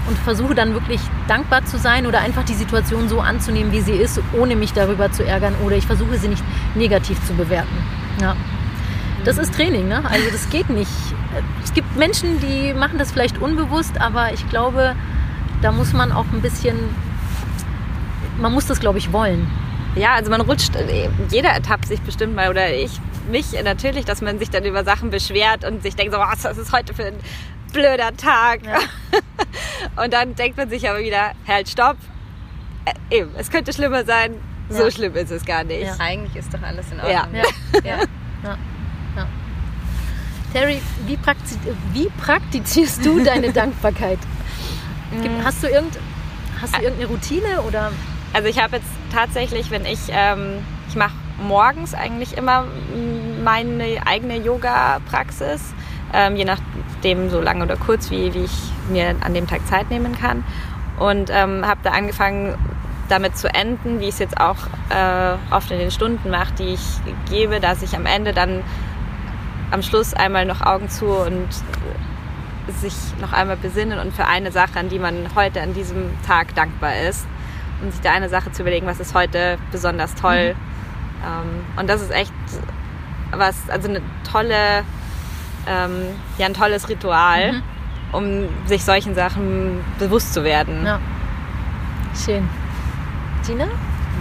und 0.09 0.19
versuche 0.19 0.55
dann 0.55 0.75
wirklich 0.75 1.01
dankbar 1.29 1.65
zu 1.65 1.79
sein 1.79 2.07
oder 2.07 2.21
einfach 2.21 2.45
die 2.45 2.55
Situation 2.55 3.09
so 3.09 3.21
anzunehmen, 3.21 3.73
wie 3.73 3.81
sie 3.81 3.93
ist, 3.93 4.21
ohne 4.39 4.57
mich 4.57 4.73
darüber 4.73 5.13
zu 5.13 5.25
ärgern 5.25 5.55
oder 5.65 5.77
ich 5.77 5.87
versuche 5.87 6.19
sie 6.19 6.29
nicht 6.29 6.43
negativ 6.75 7.25
zu 7.27 7.35
bewerten. 7.35 7.77
Ja. 8.21 8.35
Das 9.25 9.37
ist 9.37 9.55
Training, 9.55 9.89
ne? 9.89 10.03
Also 10.05 10.31
das 10.31 10.49
geht 10.49 10.71
nicht. 10.71 10.91
Es 11.63 11.75
gibt 11.75 11.97
Menschen, 11.97 12.41
die 12.41 12.73
machen 12.73 12.99
das 12.99 13.13
vielleicht 13.13 13.39
unbewusst, 13.39 14.01
aber 14.01 14.33
ich 14.33 14.49
glaube, 14.49 14.95
da 15.61 15.73
muss 15.73 15.93
man 15.93 16.13
auch 16.13 16.27
ein 16.33 16.41
bisschen, 16.41 16.77
man 18.41 18.53
muss 18.53 18.67
das, 18.67 18.81
glaube 18.81 18.99
ich, 18.99 19.13
wollen 19.13 19.47
ja, 19.99 20.15
also 20.15 20.31
man 20.31 20.41
rutscht, 20.41 20.73
jeder 21.31 21.51
ertappt 21.51 21.87
sich 21.87 22.01
bestimmt 22.01 22.35
mal 22.35 22.49
oder 22.49 22.73
ich 22.75 23.01
mich 23.31 23.47
natürlich, 23.63 24.05
dass 24.05 24.23
man 24.23 24.39
sich 24.39 24.51
dann 24.51 24.65
über 24.65 24.85
Sachen 24.85 25.11
beschwert 25.11 25.65
und 25.65 25.83
sich 25.83 25.97
denkt, 25.97 26.15
so, 26.15 26.19
was 26.19 26.57
ist 26.57 26.73
heute 26.73 26.95
für 26.95 27.07
ein 27.07 27.15
blöder 27.79 28.17
Tag. 28.17 28.61
Ja. 28.65 28.79
und 30.03 30.13
dann 30.13 30.35
denkt 30.35 30.57
man 30.57 30.69
sich 30.69 30.89
aber 30.89 31.01
wieder, 31.01 31.33
halt, 31.47 31.69
stopp. 31.69 31.97
Äh, 32.85 33.19
eben, 33.19 33.31
es 33.37 33.51
könnte 33.51 33.73
schlimmer 33.73 34.05
sein. 34.05 34.35
So 34.69 34.85
ja. 34.85 34.91
schlimm 34.91 35.15
ist 35.17 35.31
es 35.31 35.45
gar 35.45 35.65
nicht. 35.65 35.83
Ja. 35.83 35.95
Eigentlich 35.99 36.37
ist 36.37 36.53
doch 36.53 36.63
alles 36.63 36.87
in 36.93 37.01
Ordnung. 37.01 37.43
Ja. 37.85 37.99
Terry, 40.53 40.81
wie, 41.07 41.17
praktiz 41.17 41.59
wie 41.93 42.09
praktizierst 42.09 43.05
du 43.05 43.23
deine 43.23 43.53
Dankbarkeit? 43.53 44.19
Mm. 45.11 45.45
Hast 45.45 45.63
du, 45.63 45.69
irgend, 45.69 45.99
hast 46.61 46.77
du 46.77 46.83
irgendeine 46.83 47.09
Routine 47.09 47.63
oder? 47.67 47.93
Also 48.33 48.49
ich 48.49 48.61
habe 48.61 48.77
jetzt 48.77 48.89
tatsächlich, 49.13 49.71
wenn 49.71 49.85
ich, 49.85 50.01
ähm, 50.09 50.61
ich 50.89 50.97
mache 50.97 51.15
morgens 51.47 51.95
eigentlich 51.95 52.37
immer 52.37 52.65
meine 53.45 54.07
eigene 54.07 54.37
Yoga-Praxis, 54.39 55.61
ähm, 56.13 56.37
je 56.37 56.45
nachdem 56.99 57.31
so 57.31 57.41
lang 57.41 57.63
oder 57.63 57.77
kurz, 57.77 58.11
wie, 58.11 58.35
wie 58.35 58.45
ich 58.45 58.73
mir 58.91 59.15
an 59.21 59.33
dem 59.33 59.47
Tag 59.47 59.67
Zeit 59.67 59.89
nehmen 59.91 60.19
kann. 60.19 60.45
Und 60.99 61.31
ähm, 61.33 61.65
habe 61.65 61.79
da 61.85 61.91
angefangen, 61.91 62.57
damit 63.09 63.39
zu 63.39 63.49
enden, 63.49 64.01
wie 64.01 64.05
ich 64.05 64.15
es 64.15 64.19
jetzt 64.19 64.41
auch 64.41 64.57
äh, 64.91 65.55
oft 65.55 65.71
in 65.71 65.79
den 65.79 65.91
Stunden 65.91 66.29
mache, 66.29 66.53
die 66.59 66.75
ich 66.75 66.81
gebe, 67.31 67.61
dass 67.61 67.83
ich 67.83 67.95
am 67.97 68.05
Ende 68.05 68.33
dann 68.33 68.63
am 69.71 69.83
Schluss 69.83 70.13
einmal 70.13 70.45
noch 70.45 70.61
Augen 70.61 70.89
zu 70.89 71.07
und 71.07 71.49
sich 72.81 72.95
noch 73.21 73.33
einmal 73.33 73.57
besinnen 73.57 73.99
und 73.99 74.13
für 74.13 74.27
eine 74.27 74.51
Sache, 74.53 74.79
an 74.79 74.89
die 74.89 74.99
man 74.99 75.29
heute 75.35 75.63
an 75.63 75.73
diesem 75.73 76.11
Tag 76.27 76.55
dankbar 76.55 76.99
ist 77.09 77.27
und 77.81 77.93
sich 77.93 78.01
da 78.03 78.13
eine 78.13 78.29
Sache 78.29 78.53
zu 78.53 78.63
überlegen, 78.63 78.87
was 78.87 79.01
ist 79.01 79.15
heute 79.15 79.57
besonders 79.71 80.15
toll. 80.15 80.55
Mhm. 80.55 81.25
Ähm, 81.25 81.81
und 81.81 81.89
das 81.89 82.03
ist 82.03 82.11
echt 82.11 82.33
was, 83.31 83.57
also 83.71 83.89
eine 83.89 84.03
tolle, 84.31 84.85
ähm, 85.69 86.03
ja, 86.39 86.47
ein 86.47 86.55
tolles 86.55 86.89
Ritual, 86.89 87.53
mhm. 87.53 87.63
um 88.13 88.49
sich 88.67 88.85
solchen 88.85 89.15
Sachen 89.15 89.81
bewusst 89.99 90.35
zu 90.35 90.45
werden. 90.45 90.85
Ja. 90.85 91.01
Schön. 92.25 92.49
Gina? 93.47 93.67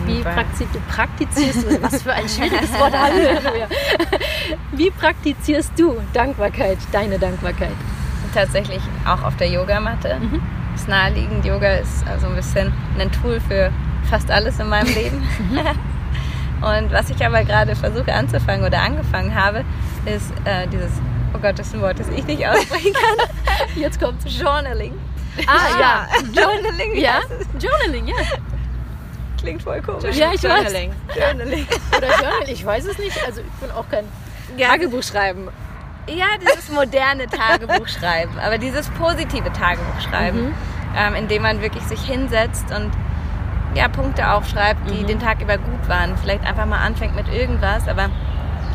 Wie 0.06 0.22
praktiz 0.22 0.68
praktizierst 0.88 1.64
du, 1.64 1.82
was 1.82 2.02
für 2.04 2.14
ein 2.14 2.30
schwieriges 2.30 2.72
Wort. 2.74 2.94
Wie 4.72 4.92
praktizierst 4.92 5.72
du 5.76 5.98
Dankbarkeit, 6.14 6.78
deine 6.92 7.18
Dankbarkeit? 7.18 7.74
Tatsächlich 8.34 8.82
auch 9.06 9.24
auf 9.24 9.36
der 9.38 9.50
Yogamatte. 9.50 10.18
Mhm. 10.20 10.42
Das 10.74 10.88
naheliegend, 10.88 11.44
Yoga 11.44 11.78
ist 11.78 12.06
also 12.08 12.28
ein 12.28 12.36
bisschen 12.36 12.72
ein 13.00 13.12
Tool 13.12 13.40
für 13.40 13.72
fast 14.10 14.30
alles 14.30 14.60
in 14.60 14.70
meinem 14.70 14.94
Leben. 14.94 15.28
Und 16.62 16.92
was 16.92 17.10
ich 17.10 17.26
aber 17.26 17.44
gerade 17.44 17.76
versuche 17.76 18.14
anzufangen 18.14 18.66
oder 18.66 18.82
angefangen 18.82 19.34
habe, 19.36 19.64
ist 20.06 20.32
äh, 20.46 20.68
dieses, 20.68 20.92
oh 21.38 21.42
Gott, 21.42 21.58
das 21.60 21.68
ist 21.68 21.74
ein 21.76 21.82
Wort, 21.82 22.00
das 22.00 22.08
ich 22.10 22.26
nicht 22.26 22.46
aussprechen 22.48 22.94
kann. 22.94 23.28
Jetzt 23.76 24.00
kommt 24.02 24.24
Journaling. 24.30 24.94
Ah, 25.46 25.80
ja. 25.80 26.08
Journaling. 26.34 26.96
Ja, 26.96 27.20
Journaling, 27.60 28.08
ja. 28.08 28.16
Klingt 29.40 29.62
voll 29.62 29.82
komisch. 29.82 30.16
Ja, 30.16 30.32
ich 30.34 30.42
Journaling. 30.42 30.92
weiß. 31.08 31.16
Journaling. 31.18 31.68
Oder 31.96 32.08
Journaling, 32.08 32.48
ich 32.54 32.66
weiß 32.66 32.86
es 32.86 32.98
nicht. 32.98 33.18
Also 33.26 33.42
ich 33.42 33.48
bin 33.62 33.72
auch 33.72 33.88
kein 33.90 34.06
Ja, 34.58 34.70
Tagebuch 34.70 35.04
schreiben. 35.04 35.48
Ja, 36.08 36.26
dieses 36.42 36.70
moderne 36.72 37.28
Tagebuchschreiben, 37.28 38.40
aber 38.40 38.58
dieses 38.58 38.90
positive 38.92 39.52
Tagebuchschreiben, 39.52 40.46
Mhm. 40.48 40.54
ähm, 40.98 41.16
indem 41.16 41.42
man 41.44 41.62
wirklich 41.62 41.84
sich 41.84 42.02
hinsetzt 42.02 42.66
und 42.76 42.92
ja, 43.76 43.90
Punkte 43.90 44.32
aufschreibt, 44.32 44.90
die 44.90 45.04
Mhm. 45.04 45.08
den 45.08 45.20
Tag 45.20 45.42
über 45.42 45.58
gut 45.58 45.88
waren. 45.90 46.18
Vielleicht 46.18 46.46
einfach 46.46 46.66
mal 46.66 46.80
anfängt 46.80 47.16
mit 47.16 47.28
irgendwas, 47.32 47.88
aber 47.88 48.10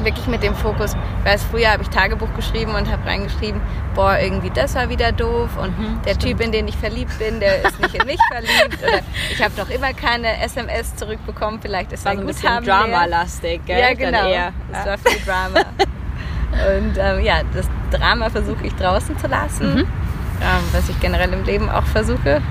wirklich 0.02 0.26
mit 0.26 0.42
dem 0.42 0.54
Fokus. 0.54 0.94
Weiß, 1.24 1.44
früher 1.50 1.70
habe 1.72 1.82
ich 1.82 1.88
Tagebuch 1.88 2.28
geschrieben 2.34 2.74
und 2.74 2.90
habe 2.90 3.06
reingeschrieben, 3.06 3.60
boah, 3.94 4.18
irgendwie 4.18 4.50
das 4.50 4.74
war 4.74 4.88
wieder 4.88 5.12
doof 5.12 5.50
und 5.60 5.78
Mhm, 5.78 6.00
der 6.04 6.14
stimmt. 6.14 6.38
Typ, 6.38 6.40
in 6.40 6.52
den 6.52 6.68
ich 6.68 6.76
verliebt 6.76 7.18
bin, 7.18 7.40
der 7.40 7.62
ist 7.64 7.78
nicht 7.80 7.94
in 7.94 8.06
mich 8.06 8.18
verliebt 8.30 8.78
oder 8.82 9.00
ich 9.32 9.42
habe 9.42 9.52
noch 9.56 9.68
immer 9.70 9.92
keine 9.92 10.40
SMS 10.42 10.96
zurückbekommen, 10.96 11.60
vielleicht 11.60 11.92
ist 11.92 12.04
war 12.04 12.14
so 12.14 12.20
ein 12.20 12.26
leer. 12.26 12.60
Drama-lastig, 12.62 13.60
gell? 13.66 13.78
Ja, 13.78 13.94
genau. 13.94 14.28
eher. 14.28 14.52
Es 14.72 14.78
Ja. 14.78 14.86
war 14.86 14.98
viel 14.98 15.20
Drama. 15.24 15.60
Und 16.52 16.98
ähm, 16.98 17.20
ja, 17.24 17.36
das 17.54 17.66
Drama 17.90 18.28
versuche 18.28 18.66
ich 18.66 18.74
draußen 18.74 19.16
zu 19.18 19.26
lassen. 19.26 19.74
Mhm. 19.74 19.78
Ähm, 19.80 20.64
was 20.72 20.88
ich 20.88 20.98
generell 21.00 21.32
im 21.32 21.44
Leben 21.44 21.70
auch 21.70 21.84
versuche. 21.84 22.42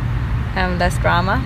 Ähm, 0.58 0.78
less 0.80 1.00
Drama. 1.02 1.40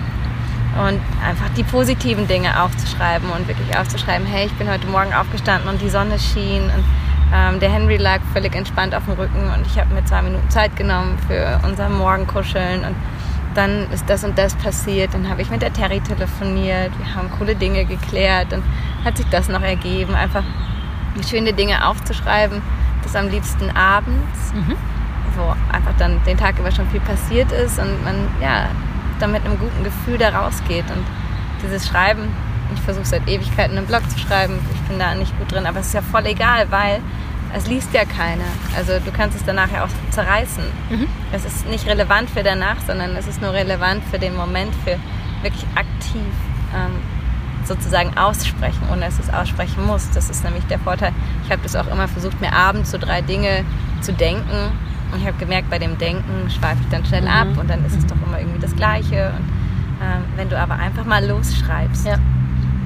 Und 0.78 1.00
einfach 1.24 1.48
die 1.56 1.62
positiven 1.62 2.28
Dinge 2.28 2.62
aufzuschreiben 2.62 3.30
und 3.30 3.48
wirklich 3.48 3.76
aufzuschreiben, 3.78 4.26
hey, 4.26 4.46
ich 4.46 4.52
bin 4.54 4.68
heute 4.68 4.86
Morgen 4.88 5.14
aufgestanden 5.14 5.68
und 5.70 5.80
die 5.80 5.88
Sonne 5.88 6.18
schien 6.18 6.64
und 6.64 6.84
ähm, 7.34 7.58
der 7.60 7.70
Henry 7.70 7.96
lag 7.96 8.20
völlig 8.32 8.54
entspannt 8.54 8.94
auf 8.94 9.04
dem 9.06 9.14
Rücken 9.14 9.50
und 9.54 9.66
ich 9.66 9.78
habe 9.78 9.92
mir 9.94 10.04
zwei 10.04 10.22
Minuten 10.22 10.48
Zeit 10.50 10.76
genommen 10.76 11.18
für 11.26 11.58
unser 11.64 11.88
Morgenkuscheln 11.88 12.84
und 12.84 12.94
dann 13.54 13.90
ist 13.90 14.04
das 14.08 14.22
und 14.22 14.36
das 14.36 14.54
passiert. 14.54 15.14
Dann 15.14 15.28
habe 15.28 15.40
ich 15.40 15.50
mit 15.50 15.62
der 15.62 15.72
Terry 15.72 16.00
telefoniert, 16.00 16.92
wir 16.98 17.14
haben 17.14 17.30
coole 17.38 17.54
Dinge 17.56 17.84
geklärt, 17.86 18.48
dann 18.50 18.62
hat 19.04 19.16
sich 19.16 19.26
das 19.30 19.48
noch 19.48 19.62
ergeben. 19.62 20.14
Einfach 20.14 20.44
schöne 21.28 21.54
Dinge 21.54 21.88
aufzuschreiben, 21.88 22.60
das 23.02 23.16
am 23.16 23.28
liebsten 23.28 23.70
abends, 23.70 24.52
Mhm. 24.52 24.76
wo 25.36 25.54
einfach 25.74 25.94
dann 25.98 26.22
den 26.26 26.36
Tag 26.36 26.58
über 26.58 26.70
schon 26.70 26.86
viel 26.90 27.00
passiert 27.00 27.50
ist 27.50 27.78
und 27.78 28.04
man 28.04 28.28
ja 28.42 28.66
dann 29.18 29.32
mit 29.32 29.44
einem 29.44 29.58
guten 29.58 29.84
Gefühl 29.84 30.18
da 30.18 30.30
rausgeht. 30.30 30.84
Und 30.90 31.04
dieses 31.62 31.86
Schreiben, 31.86 32.28
ich 32.74 32.80
versuche 32.80 33.04
seit 33.04 33.28
Ewigkeiten 33.28 33.76
einen 33.76 33.86
Blog 33.86 34.08
zu 34.10 34.18
schreiben, 34.18 34.58
ich 34.74 34.80
bin 34.82 34.98
da 34.98 35.14
nicht 35.14 35.36
gut 35.38 35.52
drin, 35.52 35.66
aber 35.66 35.80
es 35.80 35.88
ist 35.88 35.94
ja 35.94 36.02
voll 36.02 36.26
egal, 36.26 36.66
weil 36.70 37.00
es 37.54 37.66
liest 37.66 37.92
ja 37.92 38.04
keiner. 38.04 38.44
Also 38.76 38.98
du 38.98 39.10
kannst 39.12 39.36
es 39.36 39.44
dann 39.44 39.56
nachher 39.56 39.84
auch 39.84 39.88
zerreißen. 40.10 40.64
Mhm. 40.90 41.06
Es 41.32 41.44
ist 41.44 41.66
nicht 41.68 41.86
relevant 41.86 42.28
für 42.30 42.42
danach, 42.42 42.76
sondern 42.86 43.16
es 43.16 43.26
ist 43.26 43.40
nur 43.40 43.52
relevant 43.52 44.02
für 44.10 44.18
den 44.18 44.36
Moment, 44.36 44.74
für 44.84 44.98
wirklich 45.42 45.64
aktiv 45.74 46.26
ähm, 46.74 46.96
sozusagen 47.64 48.16
aussprechen, 48.16 48.82
ohne 48.92 49.02
dass 49.02 49.18
es 49.18 49.32
aussprechen 49.32 49.84
muss. 49.86 50.10
Das 50.10 50.30
ist 50.30 50.44
nämlich 50.44 50.64
der 50.66 50.78
Vorteil. 50.78 51.12
Ich 51.44 51.50
habe 51.50 51.62
das 51.62 51.76
auch 51.76 51.86
immer 51.88 52.08
versucht, 52.08 52.40
mir 52.40 52.52
abends 52.52 52.90
so 52.90 52.98
drei 52.98 53.22
Dinge 53.22 53.64
zu 54.00 54.12
denken. 54.12 54.72
Und 55.16 55.22
ich 55.22 55.28
habe 55.28 55.38
gemerkt, 55.38 55.70
bei 55.70 55.78
dem 55.78 55.96
Denken 55.96 56.50
schweife 56.50 56.76
ich 56.82 56.88
dann 56.90 57.02
schnell 57.06 57.22
Mhm. 57.22 57.28
ab 57.28 57.48
und 57.58 57.70
dann 57.70 57.82
ist 57.86 57.96
es 57.96 58.04
doch 58.06 58.16
immer 58.26 58.38
irgendwie 58.38 58.58
das 58.60 58.76
Gleiche. 58.76 59.28
Und 59.30 59.46
ähm, 60.04 60.22
wenn 60.36 60.50
du 60.50 60.58
aber 60.58 60.74
einfach 60.74 61.06
mal 61.06 61.24
losschreibst, 61.26 62.06
Ja. 62.06 62.16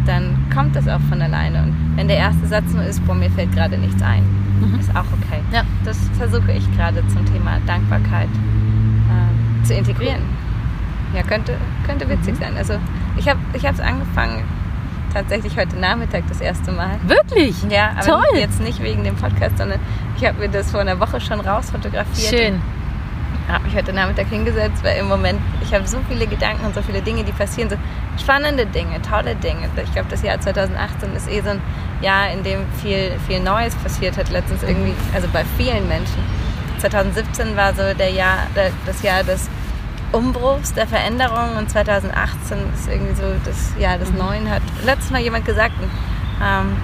dann 0.06 0.36
kommt 0.54 0.76
das 0.76 0.86
auch 0.86 1.00
von 1.08 1.20
alleine. 1.20 1.64
Und 1.64 1.74
wenn 1.96 2.06
der 2.06 2.18
erste 2.18 2.46
Satz 2.46 2.72
nur 2.72 2.84
ist, 2.84 3.04
boah, 3.04 3.16
mir 3.16 3.30
fällt 3.32 3.50
gerade 3.52 3.76
nichts 3.78 4.00
ein, 4.00 4.22
Mhm. 4.60 4.78
ist 4.78 4.90
auch 4.94 5.06
okay. 5.12 5.40
Ja. 5.52 5.62
Das 5.84 5.98
versuche 6.18 6.52
ich 6.52 6.64
gerade 6.76 7.02
zum 7.08 7.26
Thema 7.26 7.58
Dankbarkeit 7.66 8.28
ähm, 9.10 9.64
zu 9.64 9.74
integrieren. 9.74 10.22
Ja, 11.12 11.22
könnte, 11.22 11.56
könnte 11.84 12.08
witzig 12.08 12.34
Mhm. 12.34 12.42
sein. 12.44 12.56
Also 12.56 12.74
ich 13.16 13.28
habe 13.28 13.40
es 13.54 13.80
angefangen 13.80 14.44
tatsächlich 15.12 15.56
heute 15.56 15.76
Nachmittag 15.76 16.24
das 16.28 16.40
erste 16.40 16.72
Mal. 16.72 16.98
Wirklich? 17.06 17.62
Ja, 17.68 17.90
aber 17.96 18.22
Toll. 18.22 18.38
jetzt 18.38 18.60
nicht 18.60 18.82
wegen 18.82 19.04
dem 19.04 19.16
Podcast, 19.16 19.58
sondern 19.58 19.80
ich 20.16 20.24
habe 20.24 20.38
mir 20.38 20.48
das 20.48 20.70
vor 20.70 20.80
einer 20.80 20.98
Woche 21.00 21.20
schon 21.20 21.40
rausfotografiert. 21.40 22.34
Schön. 22.34 22.62
habe 23.48 23.64
mich 23.64 23.74
heute 23.74 23.92
Nachmittag 23.92 24.28
hingesetzt, 24.28 24.82
weil 24.84 24.98
im 24.98 25.08
Moment, 25.08 25.40
ich 25.62 25.74
habe 25.74 25.86
so 25.86 25.98
viele 26.08 26.26
Gedanken 26.26 26.64
und 26.66 26.74
so 26.74 26.82
viele 26.82 27.02
Dinge, 27.02 27.24
die 27.24 27.32
passieren, 27.32 27.68
so 27.68 27.76
spannende 28.20 28.66
Dinge, 28.66 29.00
tolle 29.02 29.34
Dinge. 29.34 29.68
Ich 29.82 29.92
glaube, 29.92 30.08
das 30.08 30.22
Jahr 30.22 30.40
2018 30.40 31.14
ist 31.14 31.28
eh 31.28 31.40
so 31.40 31.50
ein 31.50 31.60
Jahr, 32.00 32.30
in 32.30 32.42
dem 32.42 32.60
viel, 32.80 33.12
viel 33.26 33.40
Neues 33.40 33.74
passiert 33.76 34.16
hat, 34.16 34.30
letztens 34.30 34.62
irgendwie, 34.62 34.94
also 35.14 35.28
bei 35.32 35.44
vielen 35.56 35.88
Menschen. 35.88 36.22
2017 36.78 37.56
war 37.56 37.74
so 37.74 37.82
der 37.98 38.10
Jahr, 38.10 38.46
das 38.86 39.02
Jahr 39.02 39.22
des 39.22 39.50
Umbruchs, 40.12 40.72
der 40.74 40.86
Veränderung 40.86 41.56
und 41.56 41.70
2018 41.70 42.58
ist 42.74 42.88
irgendwie 42.88 43.14
so 43.14 43.22
das 43.44 43.72
Jahr 43.78 43.96
des 43.98 44.12
Neuen, 44.12 44.50
hat 44.50 44.62
letztes 44.84 45.10
Mal 45.10 45.20
jemand 45.20 45.44
gesagt. 45.44 45.72
Und, 45.80 45.90
ähm, 46.42 46.76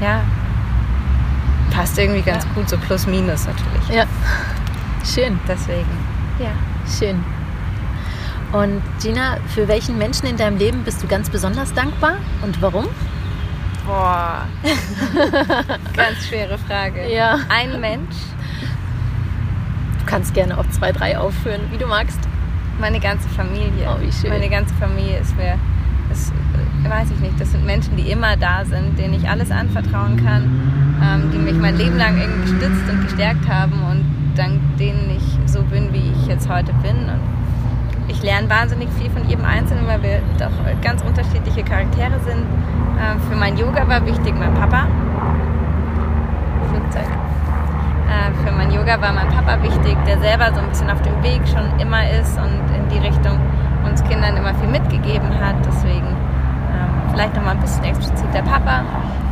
ja, 0.00 0.20
passt 1.70 1.98
irgendwie 1.98 2.22
ganz 2.22 2.44
Ja. 2.44 2.50
gut, 2.54 2.68
so 2.68 2.76
plus 2.76 3.06
minus 3.06 3.46
natürlich. 3.46 3.88
Ja. 3.88 4.04
Schön. 5.04 5.38
Deswegen, 5.48 5.86
ja. 6.38 6.50
Schön. 6.98 7.24
Und 8.52 8.82
Gina, 9.02 9.38
für 9.54 9.66
welchen 9.68 9.98
Menschen 9.98 10.26
in 10.26 10.36
deinem 10.36 10.56
Leben 10.58 10.82
bist 10.84 11.02
du 11.02 11.06
ganz 11.06 11.30
besonders 11.30 11.72
dankbar 11.74 12.14
und 12.42 12.60
warum? 12.62 12.86
Boah. 13.86 14.42
Ganz 15.96 16.26
schwere 16.28 16.58
Frage. 16.58 17.08
Ja. 17.12 17.38
Ein 17.48 17.80
Mensch, 17.80 18.16
Du 20.00 20.06
kannst 20.06 20.34
gerne 20.34 20.56
auch 20.58 20.68
zwei, 20.70 20.92
drei 20.92 21.18
aufführen, 21.18 21.60
wie 21.72 21.78
du 21.78 21.86
magst. 21.86 22.18
Meine 22.78 23.00
ganze 23.00 23.28
Familie. 23.28 23.86
Oh, 23.88 24.00
wie 24.00 24.12
schön. 24.12 24.30
Meine 24.30 24.48
ganze 24.48 24.74
Familie 24.74 25.18
ist 25.18 25.36
mir, 25.36 25.58
ist, 26.10 26.32
äh, 26.84 26.90
weiß 26.90 27.10
ich 27.10 27.20
nicht, 27.20 27.40
das 27.40 27.52
sind 27.52 27.64
Menschen, 27.64 27.96
die 27.96 28.10
immer 28.10 28.36
da 28.36 28.64
sind, 28.64 28.98
denen 28.98 29.14
ich 29.14 29.28
alles 29.28 29.50
anvertrauen 29.50 30.22
kann, 30.24 30.44
ähm, 31.02 31.30
die 31.32 31.38
mich 31.38 31.54
mein 31.54 31.76
Leben 31.76 31.96
lang 31.96 32.18
irgendwie 32.18 32.52
gestützt 32.52 32.90
und 32.90 33.02
gestärkt 33.02 33.48
haben 33.48 33.82
und 33.90 34.04
dank 34.36 34.60
denen 34.78 35.10
ich 35.16 35.50
so 35.50 35.62
bin, 35.62 35.92
wie 35.92 36.12
ich 36.12 36.26
jetzt 36.26 36.48
heute 36.48 36.72
bin. 36.82 36.96
Und 37.08 37.20
ich 38.08 38.22
lerne 38.22 38.48
wahnsinnig 38.48 38.88
viel 38.98 39.10
von 39.10 39.28
jedem 39.28 39.44
Einzelnen, 39.44 39.86
weil 39.86 40.02
wir 40.02 40.20
doch 40.38 40.52
ganz 40.82 41.02
unterschiedliche 41.02 41.62
Charaktere 41.62 42.20
sind. 42.24 42.44
Ähm, 43.00 43.20
für 43.28 43.36
mein 43.36 43.56
Yoga 43.56 43.88
war 43.88 44.04
wichtig 44.06 44.34
mein 44.38 44.54
Papa. 44.54 44.86
Flugzeug. 46.70 47.06
Äh, 48.08 48.32
für 48.44 48.52
mein 48.52 48.70
Yoga 48.70 49.00
war 49.00 49.12
mein 49.12 49.28
Papa 49.28 49.62
wichtig, 49.62 49.96
der 50.06 50.18
selber 50.20 50.52
so 50.54 50.60
ein 50.60 50.68
bisschen 50.68 50.90
auf 50.90 51.02
dem 51.02 51.22
Weg 51.22 51.40
schon 51.48 51.80
immer 51.80 52.08
ist 52.10 52.38
und 52.38 52.65
in 52.86 53.00
die 53.00 53.06
Richtung 53.06 53.38
uns 53.84 54.02
Kindern 54.04 54.36
immer 54.36 54.54
viel 54.54 54.68
mitgegeben 54.68 55.28
hat. 55.40 55.56
Deswegen 55.66 56.06
ähm, 56.06 57.10
vielleicht 57.12 57.34
nochmal 57.34 57.54
ein 57.54 57.60
bisschen 57.60 57.84
explizit 57.84 58.32
der 58.34 58.42
Papa. 58.42 58.84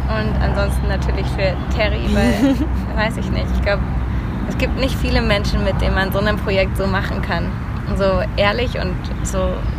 Und 0.09 0.35
ansonsten 0.43 0.89
natürlich 0.89 1.27
für 1.29 1.55
Terry, 1.75 2.05
weil, 2.15 2.57
weiß 2.97 3.17
ich 3.17 3.31
nicht, 3.31 3.47
ich 3.55 3.63
glaube, 3.63 3.83
es 4.49 4.59
gibt 4.59 4.79
nicht 4.79 4.95
viele 4.97 5.23
Menschen, 5.23 5.65
mit 5.65 5.81
denen 5.81 5.95
man 5.95 6.13
so 6.13 6.19
ein 6.19 6.37
Projekt 6.37 6.77
so 6.77 6.87
machen 6.87 7.23
kann. 7.23 7.51
So 7.97 8.23
ehrlich 8.37 8.79
und 8.79 8.95
so 9.23 9.39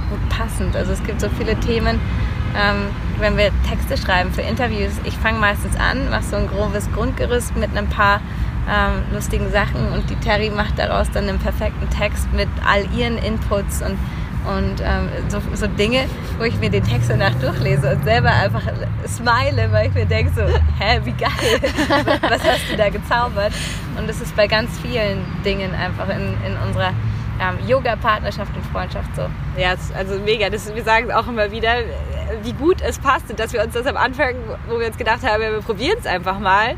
gut 0.10 0.30
passend. 0.30 0.76
Also 0.76 0.94
es 0.94 1.04
gibt 1.04 1.22
so 1.22 1.30
viele 1.30 1.56
Themen, 1.60 2.00
ähm, 2.56 2.88
wenn 3.20 3.38
wir 3.38 3.50
Texte 3.68 3.98
schreiben 3.98 4.32
für 4.32 4.42
Interviews. 4.42 4.94
Ich 5.04 5.18
fange 5.18 5.40
meistens 5.40 5.76
an, 5.78 6.10
mache 6.10 6.24
so 6.24 6.36
ein 6.36 6.48
grobes 6.48 6.92
Grundgerüst 6.94 7.56
mit 7.58 7.76
ein 7.76 7.88
paar 7.88 8.22
ähm, 8.70 9.04
lustigen 9.14 9.52
Sachen 9.52 9.92
und 9.94 10.10
die 10.10 10.16
Terry 10.16 10.50
macht 10.50 10.80
daraus 10.80 11.10
dann 11.12 11.30
einen 11.30 11.40
perfekten 11.40 11.90
Text 11.90 12.32
mit 12.34 12.48
all 12.66 12.86
ihren 12.98 13.18
Inputs 13.18 13.82
und 13.82 13.98
und 14.48 14.80
ähm, 14.84 15.10
so, 15.28 15.42
so 15.56 15.66
Dinge, 15.66 16.06
wo 16.38 16.44
ich 16.44 16.60
mir 16.60 16.70
den 16.70 16.84
Text 16.84 17.10
danach 17.10 17.34
durchlese 17.36 17.96
und 17.96 18.04
selber 18.04 18.32
einfach 18.32 18.62
smile, 19.08 19.72
weil 19.72 19.88
ich 19.88 19.94
mir 19.96 20.06
denke 20.06 20.32
so, 20.36 20.44
hä, 20.44 21.00
wie 21.04 21.14
geil, 21.14 21.32
was 22.22 22.44
hast 22.44 22.72
du 22.72 22.78
da 22.78 22.90
gezaubert? 22.90 23.54
Und 23.98 24.08
das 24.08 24.22
ist 24.22 24.36
bei 24.36 24.46
ganz 24.48 24.70
vielen 24.80 25.26
Dingen 25.44 25.74
einfach 25.74 26.10
in, 26.10 26.36
in 26.46 26.58
unserer 26.64 26.94
ähm, 27.42 27.68
Yoga-Partnerschaft 27.68 28.56
und 28.56 28.66
Freundschaft 28.68 29.16
so. 29.16 29.24
Ja, 29.58 29.74
also 29.98 30.20
mega. 30.20 30.50
Das, 30.50 30.74
wir 30.74 30.84
sagen 30.84 31.08
es 31.10 31.16
auch 31.16 31.28
immer 31.28 31.52
wieder, 31.52 31.78
wie 32.44 32.54
gut 32.54 32.82
es 32.82 33.00
passt 33.00 33.30
und 33.30 33.40
dass 33.40 33.52
wir 33.52 33.64
uns 33.64 33.74
das 33.74 33.86
am 33.88 33.98
Anfang, 33.98 34.36
wo 34.68 34.80
wir 34.80 34.88
uns 34.88 34.98
gedacht 34.98 35.24
haben, 35.24 35.42
wir 35.42 35.60
probieren 35.62 35.98
es 36.00 36.06
einfach 36.06 36.40
mal, 36.40 36.76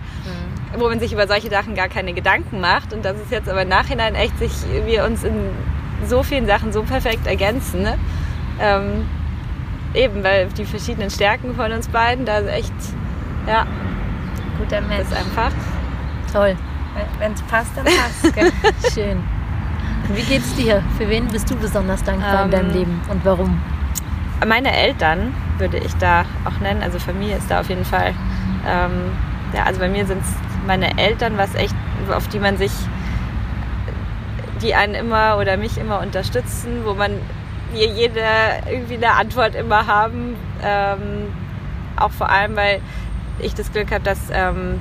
wo 0.80 0.88
man 0.88 1.00
sich 1.00 1.14
über 1.14 1.28
solche 1.28 1.50
Sachen 1.50 1.76
gar 1.76 1.90
keine 1.90 2.14
Gedanken 2.14 2.62
macht 2.62 2.94
und 2.94 3.04
dass 3.04 3.16
es 3.18 3.30
jetzt 3.30 3.50
aber 3.50 3.64
im 3.64 3.70
Nachhinein 3.70 4.16
echt 4.16 4.38
sich, 4.38 4.52
wir 4.86 5.06
uns 5.06 5.24
in 5.24 5.34
so 6.06 6.24
vielen 6.24 6.46
Sachen 6.46 6.72
so 6.72 6.84
perfekt 6.84 7.28
ergänzen. 7.28 7.82
Ne? 7.84 7.98
Ähm, 8.60 9.06
eben, 9.94 10.24
weil 10.24 10.48
die 10.58 10.66
verschiedenen 10.66 11.10
Stärken 11.10 11.56
von 11.56 11.72
uns 11.72 11.88
beiden, 11.88 12.26
da 12.26 12.40
ist 12.40 12.50
echt, 12.50 12.74
ja, 13.48 13.66
guter 14.60 14.82
Mensch. 14.82 15.02
ist 15.02 15.14
einfach. 15.14 15.52
Toll. 16.32 16.56
Wenn 17.20 17.34
es 17.34 17.42
passt, 17.44 17.72
dann 17.76 17.86
passt. 17.86 18.34
gell? 18.34 18.52
Schön. 18.94 19.24
Wie 20.14 20.24
geht's 20.24 20.56
dir? 20.56 20.84
Für 20.98 21.08
wen 21.10 21.28
bist 21.28 21.50
du 21.50 21.56
besonders 21.56 22.04
dankbar 22.04 22.46
in 22.46 22.46
Ähm, 22.46 22.52
deinem 22.52 22.74
Leben 22.74 23.02
und 23.10 23.24
warum? 23.26 23.62
Meine 24.46 24.72
Eltern 24.72 25.34
würde 25.58 25.78
ich 25.78 25.94
da 25.96 26.26
auch 26.46 26.60
nennen, 26.62 26.82
also 26.84 27.00
Familie 27.00 27.38
ist 27.38 27.50
da 27.50 27.60
auf 27.60 27.70
jeden 27.70 27.86
Fall. 27.86 28.14
Ähm, 28.68 29.12
ja, 29.54 29.64
also 29.64 29.80
bei 29.80 29.90
mir 29.90 30.06
sind 30.06 30.22
es 30.22 30.47
meine 30.68 30.98
Eltern, 30.98 31.38
was 31.38 31.56
echt, 31.56 31.76
auf 32.12 32.28
die 32.28 32.40
man 32.40 32.58
sich, 32.58 32.72
die 34.62 34.76
einen 34.76 34.94
immer 34.94 35.38
oder 35.40 35.58
mich 35.58 35.78
immer 35.78 36.02
unterstützen, 36.02 36.82
wo 36.84 36.94
man 36.94 37.12
wir 37.72 37.88
jede 37.88 38.22
irgendwie 38.70 38.96
eine 38.96 39.14
Antwort 39.14 39.56
immer 39.56 39.88
haben. 39.88 40.36
Ähm, 40.64 41.34
auch 41.96 42.12
vor 42.12 42.30
allem, 42.30 42.56
weil 42.56 42.82
ich 43.40 43.54
das 43.56 43.72
Glück 43.72 43.92
habe, 43.92 44.04
dass 44.04 44.20
ähm, 44.32 44.80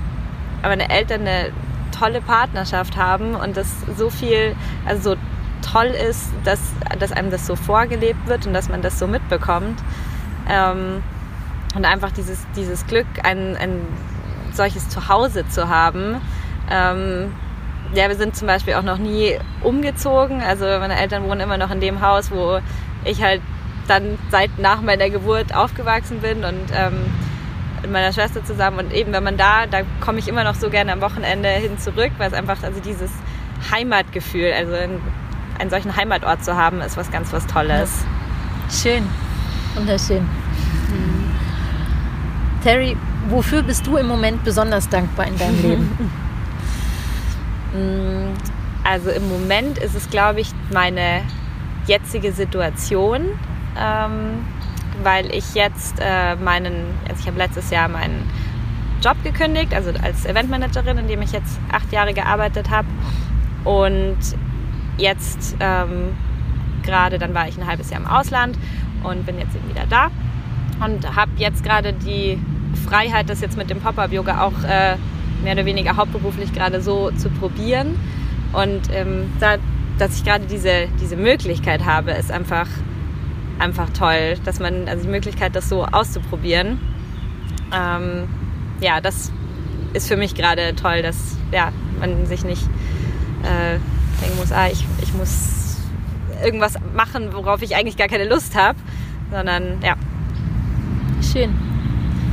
meine 0.62 0.90
Eltern 0.90 1.23
eine 1.23 1.50
tolle 1.99 2.21
Partnerschaft 2.21 2.97
haben 2.97 3.35
und 3.35 3.57
das 3.57 3.69
so 3.97 4.11
viel, 4.11 4.55
also 4.85 5.12
so 5.12 5.16
toll 5.62 5.87
ist, 5.87 6.31
dass, 6.45 6.61
dass 6.99 7.12
einem 7.12 7.31
das 7.31 7.47
so 7.47 7.57
vorgelebt 7.57 8.26
wird 8.26 8.47
und 8.47 8.55
dass 8.55 8.69
man 8.69 8.83
das 8.83 8.99
so 8.99 9.07
mitbekommt. 9.07 9.83
Ähm, 10.49 11.02
und 11.75 11.85
einfach 11.85 12.12
dieses, 12.12 12.38
dieses 12.57 12.87
Glück, 12.87 13.07
ein, 13.23 13.57
ein 13.57 13.81
solches 14.57 14.89
Zuhause 14.89 15.49
zu 15.49 15.69
haben. 15.69 16.21
Ähm, 16.71 17.33
ja, 17.95 18.09
wir 18.09 18.17
sind 18.17 18.37
zum 18.37 18.47
Beispiel 18.49 18.75
auch 18.75 18.83
noch 18.83 18.99
nie 18.99 19.39
umgezogen. 19.63 20.43
Also 20.43 20.65
meine 20.65 20.99
Eltern 20.99 21.25
wohnen 21.25 21.41
immer 21.41 21.59
noch 21.59 21.71
in 21.71 21.81
dem 21.81 22.01
Haus, 22.01 22.31
wo 22.31 22.59
ich 23.05 23.23
halt 23.23 23.41
dann 23.87 24.19
seit 24.31 24.59
nach 24.59 24.81
meiner 24.81 25.11
Geburt 25.11 25.55
aufgewachsen 25.55 26.21
bin 26.21 26.45
und 26.45 26.71
ähm, 26.75 26.95
mit 27.83 27.93
meiner 27.93 28.13
Schwester 28.13 28.45
zusammen. 28.45 28.79
Und 28.79 28.93
eben, 28.93 29.13
wenn 29.13 29.23
man 29.23 29.37
da, 29.37 29.67
da 29.67 29.83
komme 30.01 30.19
ich 30.19 30.29
immer 30.29 30.45
noch 30.45 30.55
so 30.55 30.71
gerne 30.71 30.93
am 30.93 31.01
Wochenende 31.01 31.49
hin 31.49 31.79
zurück, 31.79 32.11
weil 32.19 32.29
es 32.29 32.35
einfach, 32.35 32.63
also 32.63 32.81
dieses 32.81 33.11
Heimatgefühl, 33.71 34.53
also 34.53 34.75
einen, 34.75 35.01
einen 35.59 35.71
solchen 35.71 35.97
Heimatort 35.97 36.45
zu 36.45 36.57
haben, 36.57 36.81
ist 36.81 36.97
was 36.97 37.11
ganz 37.11 37.33
was 37.33 37.47
Tolles. 37.47 38.05
Schön. 38.71 39.09
Wunderschön. 39.77 40.27
Terry, 42.63 42.97
wofür 43.30 43.62
bist 43.62 43.87
du 43.87 43.97
im 43.97 44.06
Moment 44.06 44.45
besonders 44.45 44.88
dankbar 44.88 45.26
in 45.26 45.38
deinem 45.38 45.62
Leben? 45.62 45.99
Mm, 47.75 48.33
Also 48.85 49.11
im 49.11 49.28
Moment 49.28 49.78
ist 49.78 49.97
es, 49.97 50.09
glaube 50.09 50.40
ich, 50.40 50.50
meine 50.73 51.23
jetzige 51.87 52.33
Situation, 52.33 53.23
ähm, 53.76 54.47
weil 55.02 55.26
ich 55.35 55.54
jetzt 55.54 55.97
äh, 56.00 56.37
meinen, 56.37 56.95
also 57.09 57.21
ich 57.21 57.26
habe 57.26 57.37
letztes 57.37 57.71
Jahr 57.71 57.88
meinen 57.88 58.30
Job 59.02 59.16
gekündigt, 59.25 59.75
also 59.75 59.90
als 60.02 60.25
Eventmanagerin, 60.25 60.99
in 60.99 61.09
dem 61.09 61.21
ich 61.21 61.33
jetzt 61.33 61.59
acht 61.73 61.92
Jahre 61.92 62.14
gearbeitet 62.14 62.71
habe. 62.71 62.88
Und 63.64 64.18
jetzt 64.97 65.56
ähm, 65.61 66.16
gerade, 66.83 67.18
dann 67.18 67.35
war 67.35 67.49
ich 67.49 67.59
ein 67.59 67.66
halbes 67.66 67.90
Jahr 67.90 68.00
im 68.00 68.06
Ausland 68.06 68.56
und 69.02 69.26
bin 69.26 69.38
jetzt 69.38 69.54
eben 69.54 69.68
wieder 69.68 69.87
da 69.90 70.09
und 70.85 71.14
habe 71.14 71.33
jetzt 71.37 71.64
gerade 71.64 71.92
die 71.92 72.38
Freiheit, 72.75 73.29
das 73.29 73.41
jetzt 73.41 73.57
mit 73.57 73.71
dem 73.71 73.81
Pop-Up-Yoga 73.81 74.43
auch 74.43 74.65
äh, 74.65 74.97
mehr 75.43 75.53
oder 75.53 75.65
weniger 75.65 75.97
hauptberuflich 75.97 76.53
gerade 76.53 76.81
so 76.81 77.11
zu 77.13 77.31
probieren. 77.31 77.99
Und 78.53 78.83
ähm, 78.93 79.31
da, 79.41 79.57
dass 79.99 80.17
ich 80.17 80.25
gerade 80.25 80.47
diese, 80.47 80.89
diese 81.01 81.17
Möglichkeit 81.17 81.85
habe, 81.85 82.13
ist 82.13 82.31
einfach, 82.31 82.69
einfach 83.59 83.91
toll, 83.91 84.37
dass 84.45 84.61
man, 84.61 84.89
also 84.89 85.05
die 85.05 85.11
Möglichkeit, 85.11 85.55
das 85.55 85.69
so 85.69 85.85
auszuprobieren. 85.85 86.79
Ähm, 87.75 88.29
ja, 88.81 89.01
das 89.01 89.33
ist 89.93 90.09
für 90.09 90.17
mich 90.17 90.35
gerade 90.35 90.75
toll, 90.77 91.03
dass 91.03 91.37
ja, 91.53 91.73
man 92.01 92.27
sich 92.27 92.45
nicht 92.45 92.63
äh, 93.43 93.79
denken 94.23 94.39
muss, 94.39 94.53
ah, 94.53 94.69
ich, 94.71 94.85
ich 95.03 95.13
muss 95.15 95.79
irgendwas 96.45 96.75
machen, 96.95 97.33
worauf 97.33 97.63
ich 97.63 97.77
eigentlich 97.77 97.97
gar 97.97 98.09
keine 98.09 98.29
Lust 98.29 98.55
habe, 98.55 98.79
sondern 99.31 99.81
ja, 99.83 99.97
Schön. 101.23 101.66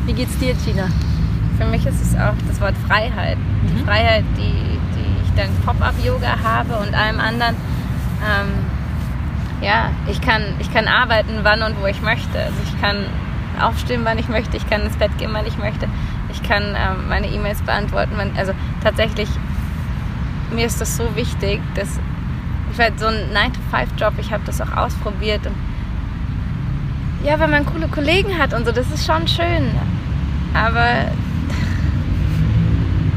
Wie 0.05 0.13
geht's 0.13 0.37
dir, 0.37 0.53
Gina? 0.65 0.87
Für 1.57 1.65
mich 1.65 1.85
ist 1.85 2.01
es 2.01 2.15
auch 2.15 2.33
das 2.47 2.59
Wort 2.59 2.75
Freiheit. 2.87 3.37
Die 3.69 3.73
Mhm. 3.81 3.85
Freiheit, 3.85 4.25
die, 4.37 4.79
die 4.95 5.23
ich 5.23 5.33
dank 5.35 5.49
Pop-Up-Yoga 5.65 6.35
habe 6.43 6.75
und 6.75 6.93
allem 6.93 7.19
anderen. 7.19 7.55
Ähm, 8.21 8.47
ja, 9.61 9.91
ich 10.07 10.19
kann, 10.21 10.41
ich 10.59 10.71
kann 10.73 10.87
arbeiten, 10.87 11.39
wann 11.43 11.61
und 11.61 11.79
wo 11.81 11.85
ich 11.85 12.01
möchte. 12.01 12.37
Also 12.37 12.55
ich 12.65 12.81
kann 12.81 13.05
aufstehen, 13.61 14.01
wann 14.03 14.17
ich 14.17 14.27
möchte. 14.27 14.57
Ich 14.57 14.69
kann 14.69 14.81
ins 14.81 14.97
Bett 14.97 15.17
gehen, 15.17 15.29
wann 15.33 15.45
ich 15.45 15.57
möchte. 15.57 15.87
Ich 16.31 16.43
kann 16.43 16.63
ähm, 16.63 17.07
meine 17.07 17.27
E-Mails 17.27 17.61
beantworten. 17.61 18.15
Also 18.35 18.53
tatsächlich, 18.83 19.29
mir 20.51 20.65
ist 20.65 20.81
das 20.81 20.97
so 20.97 21.15
wichtig, 21.15 21.61
dass 21.75 21.99
ich 22.71 22.77
werde 22.77 22.97
so 22.97 23.05
ein 23.05 23.15
9-to-5-Job, 23.33 24.13
ich 24.17 24.33
habe 24.33 24.43
das 24.45 24.59
auch 24.59 24.75
ausprobiert 24.75 25.45
und 25.45 25.53
ja, 27.23 27.39
wenn 27.39 27.49
man 27.49 27.65
coole 27.65 27.87
Kollegen 27.87 28.37
hat 28.37 28.53
und 28.53 28.65
so, 28.65 28.71
das 28.71 28.91
ist 28.91 29.05
schon 29.05 29.27
schön. 29.27 29.71
Aber 30.53 31.11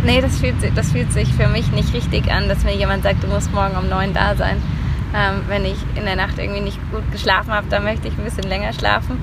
nee, 0.04 0.20
das 0.20 0.38
fühlt, 0.38 0.60
sich, 0.60 0.72
das 0.74 0.92
fühlt 0.92 1.12
sich 1.12 1.32
für 1.34 1.48
mich 1.48 1.70
nicht 1.72 1.92
richtig 1.92 2.30
an, 2.30 2.48
dass 2.48 2.64
mir 2.64 2.74
jemand 2.74 3.02
sagt, 3.02 3.22
du 3.22 3.26
musst 3.26 3.52
morgen 3.52 3.76
um 3.76 3.88
neun 3.88 4.14
da 4.14 4.34
sein. 4.36 4.62
Ähm, 5.14 5.42
wenn 5.48 5.64
ich 5.64 5.76
in 5.96 6.04
der 6.04 6.16
Nacht 6.16 6.38
irgendwie 6.38 6.60
nicht 6.60 6.78
gut 6.90 7.10
geschlafen 7.10 7.52
habe, 7.52 7.66
dann 7.68 7.84
möchte 7.84 8.08
ich 8.08 8.16
ein 8.16 8.24
bisschen 8.24 8.44
länger 8.44 8.72
schlafen. 8.72 9.18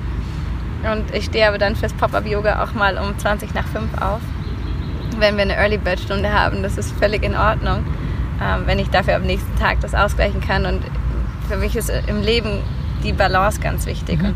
Und 0.90 1.14
ich 1.14 1.26
stehe 1.26 1.48
aber 1.48 1.56
dann 1.56 1.76
fürs 1.76 1.94
Pop-Up-Yoga 1.94 2.62
auch 2.62 2.74
mal 2.74 2.98
um 2.98 3.18
20 3.18 3.54
nach 3.54 3.66
5 3.66 4.02
auf. 4.02 4.20
Wenn 5.18 5.36
wir 5.36 5.42
eine 5.42 5.56
Early 5.56 5.78
Bird 5.78 6.00
Stunde 6.00 6.30
haben, 6.30 6.62
das 6.62 6.76
ist 6.76 6.92
völlig 6.98 7.22
in 7.22 7.34
Ordnung, 7.34 7.84
ähm, 8.42 8.62
wenn 8.66 8.78
ich 8.78 8.90
dafür 8.90 9.16
am 9.16 9.22
nächsten 9.22 9.56
Tag 9.58 9.80
das 9.80 9.94
ausgleichen 9.94 10.40
kann. 10.40 10.66
Und 10.66 10.82
für 11.48 11.56
mich 11.56 11.74
ist 11.74 11.90
im 12.06 12.20
Leben 12.20 12.60
die 13.02 13.12
Balance 13.12 13.60
ganz 13.60 13.86
wichtig. 13.86 14.20
Und 14.20 14.34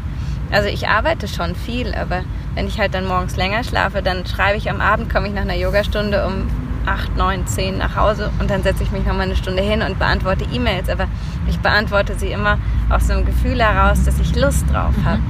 also 0.50 0.68
ich 0.68 0.88
arbeite 0.88 1.28
schon 1.28 1.54
viel, 1.54 1.94
aber 1.94 2.22
wenn 2.54 2.66
ich 2.66 2.78
halt 2.78 2.94
dann 2.94 3.06
morgens 3.06 3.36
länger 3.36 3.64
schlafe, 3.64 4.02
dann 4.02 4.26
schreibe 4.26 4.56
ich 4.56 4.70
am 4.70 4.80
Abend, 4.80 5.12
komme 5.12 5.28
ich 5.28 5.34
nach 5.34 5.42
einer 5.42 5.56
Yogastunde 5.56 6.26
um 6.26 6.48
8, 6.86 7.16
9, 7.16 7.46
10 7.46 7.78
nach 7.78 7.96
Hause 7.96 8.30
und 8.40 8.50
dann 8.50 8.62
setze 8.62 8.82
ich 8.82 8.90
mich 8.90 9.04
nochmal 9.04 9.26
eine 9.26 9.36
Stunde 9.36 9.62
hin 9.62 9.82
und 9.82 9.98
beantworte 9.98 10.46
E-Mails. 10.50 10.88
Aber 10.88 11.06
ich 11.46 11.58
beantworte 11.58 12.14
sie 12.14 12.28
immer 12.28 12.58
aus 12.88 13.10
einem 13.10 13.26
Gefühl 13.26 13.62
heraus, 13.62 14.04
dass 14.04 14.18
ich 14.18 14.34
Lust 14.34 14.64
drauf 14.72 14.94
habe. 15.04 15.20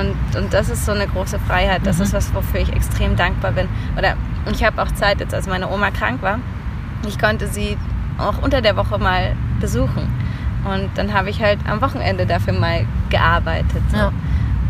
Und, 0.00 0.36
und 0.42 0.52
das 0.54 0.68
ist 0.70 0.86
so 0.86 0.92
eine 0.92 1.06
große 1.06 1.38
Freiheit. 1.38 1.82
Das 1.84 2.00
ist 2.00 2.12
was, 2.12 2.34
wofür 2.34 2.60
ich 2.60 2.72
extrem 2.72 3.14
dankbar 3.14 3.52
bin. 3.52 3.68
Oder 3.96 4.14
ich 4.50 4.64
habe 4.64 4.82
auch 4.82 4.90
Zeit, 4.92 5.20
jetzt 5.20 5.34
als 5.34 5.46
meine 5.46 5.68
Oma 5.68 5.90
krank 5.90 6.22
war, 6.22 6.38
ich 7.06 7.18
konnte 7.18 7.46
sie 7.46 7.76
auch 8.18 8.42
unter 8.42 8.62
der 8.62 8.76
Woche 8.76 8.98
mal 8.98 9.36
besuchen. 9.60 10.08
Und 10.64 10.90
dann 10.96 11.12
habe 11.12 11.30
ich 11.30 11.40
halt 11.40 11.60
am 11.68 11.80
Wochenende 11.80 12.26
dafür 12.26 12.54
mal 12.54 12.86
gearbeitet. 13.10 13.82
So. 13.90 13.96
Ja. 13.98 14.12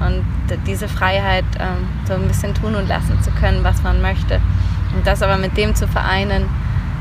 Und 0.01 0.25
diese 0.67 0.89
Freiheit, 0.89 1.45
ähm, 1.59 1.89
so 2.07 2.15
ein 2.15 2.29
bisschen 2.29 2.55
tun 2.55 2.75
und 2.75 2.89
lassen 2.89 3.21
zu 3.23 3.31
können, 3.33 3.65
was 3.65 3.83
man 3.83 4.03
möchte. 4.03 4.41
Und 4.95 5.07
das 5.07 5.23
aber 5.23 5.37
mit 5.37 5.57
dem 5.57 5.75
zu 5.75 5.89
vereinen, 5.89 6.43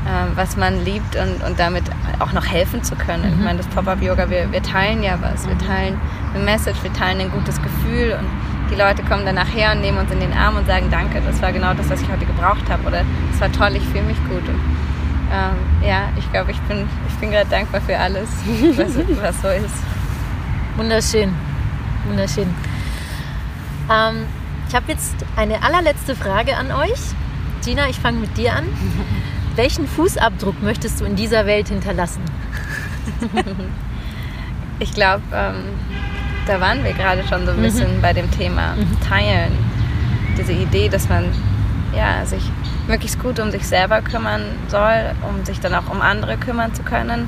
ähm, 0.06 0.32
was 0.36 0.56
man 0.56 0.84
liebt 0.84 1.16
und, 1.16 1.42
und 1.42 1.58
damit 1.58 1.82
auch 2.20 2.32
noch 2.32 2.46
helfen 2.46 2.82
zu 2.84 2.94
können. 2.94 3.34
Ich 3.36 3.44
meine, 3.44 3.58
das 3.58 3.66
Pop-Up-Yoga, 3.68 4.30
wir, 4.30 4.50
wir 4.52 4.62
teilen 4.62 5.02
ja 5.02 5.18
was. 5.20 5.48
Wir 5.48 5.58
teilen 5.58 6.00
eine 6.32 6.44
Message, 6.44 6.82
wir 6.82 6.92
teilen 6.92 7.20
ein 7.20 7.30
gutes 7.30 7.60
Gefühl 7.60 8.16
und 8.18 8.26
die 8.70 8.76
Leute 8.76 9.02
kommen 9.02 9.24
dann 9.24 9.34
nachher 9.34 9.72
und 9.72 9.80
nehmen 9.80 9.98
uns 9.98 10.10
in 10.10 10.20
den 10.20 10.32
Arm 10.32 10.56
und 10.56 10.66
sagen, 10.66 10.86
danke, 10.90 11.20
das 11.24 11.40
war 11.42 11.52
genau 11.52 11.74
das, 11.74 11.90
was 11.90 12.02
ich 12.02 12.08
heute 12.08 12.24
gebraucht 12.24 12.68
habe 12.68 12.86
oder 12.86 13.02
es 13.32 13.40
war 13.40 13.50
toll, 13.52 13.76
ich 13.76 13.84
fühle 13.88 14.04
mich 14.04 14.18
gut. 14.28 14.48
Und, 14.48 14.60
ähm, 15.32 15.88
ja, 15.88 16.08
ich 16.16 16.30
glaube, 16.30 16.52
ich 16.52 16.60
bin, 16.62 16.88
ich 17.08 17.14
bin 17.16 17.30
gerade 17.30 17.50
dankbar 17.50 17.80
für 17.80 17.98
alles, 17.98 18.28
was, 18.76 18.96
was 19.20 19.42
so 19.42 19.48
ist. 19.48 19.74
Wunderschön. 20.76 21.34
Wunderschön. 22.06 22.54
Ähm, 23.90 24.26
ich 24.68 24.74
habe 24.74 24.86
jetzt 24.88 25.14
eine 25.36 25.62
allerletzte 25.62 26.16
Frage 26.16 26.56
an 26.56 26.72
euch. 26.72 27.00
Gina, 27.64 27.88
ich 27.88 27.98
fange 27.98 28.18
mit 28.18 28.36
dir 28.36 28.54
an. 28.54 28.64
Welchen 29.56 29.86
Fußabdruck 29.86 30.62
möchtest 30.62 31.00
du 31.00 31.04
in 31.04 31.16
dieser 31.16 31.46
Welt 31.46 31.68
hinterlassen? 31.68 32.22
Ich 34.78 34.92
glaube, 34.92 35.22
ähm, 35.32 35.54
da 36.46 36.60
waren 36.60 36.84
wir 36.84 36.92
gerade 36.92 37.26
schon 37.26 37.46
so 37.46 37.52
ein 37.52 37.62
bisschen 37.62 38.02
bei 38.02 38.12
dem 38.12 38.30
Thema 38.30 38.74
Teilen. 39.08 39.52
Diese 40.36 40.52
Idee, 40.52 40.90
dass 40.90 41.08
man 41.08 41.32
ja, 41.96 42.26
sich 42.26 42.42
möglichst 42.86 43.18
gut 43.18 43.40
um 43.40 43.50
sich 43.50 43.66
selber 43.66 44.02
kümmern 44.02 44.42
soll, 44.68 45.12
um 45.28 45.44
sich 45.46 45.60
dann 45.60 45.74
auch 45.74 45.90
um 45.90 46.02
andere 46.02 46.36
kümmern 46.36 46.74
zu 46.74 46.82
können. 46.82 47.26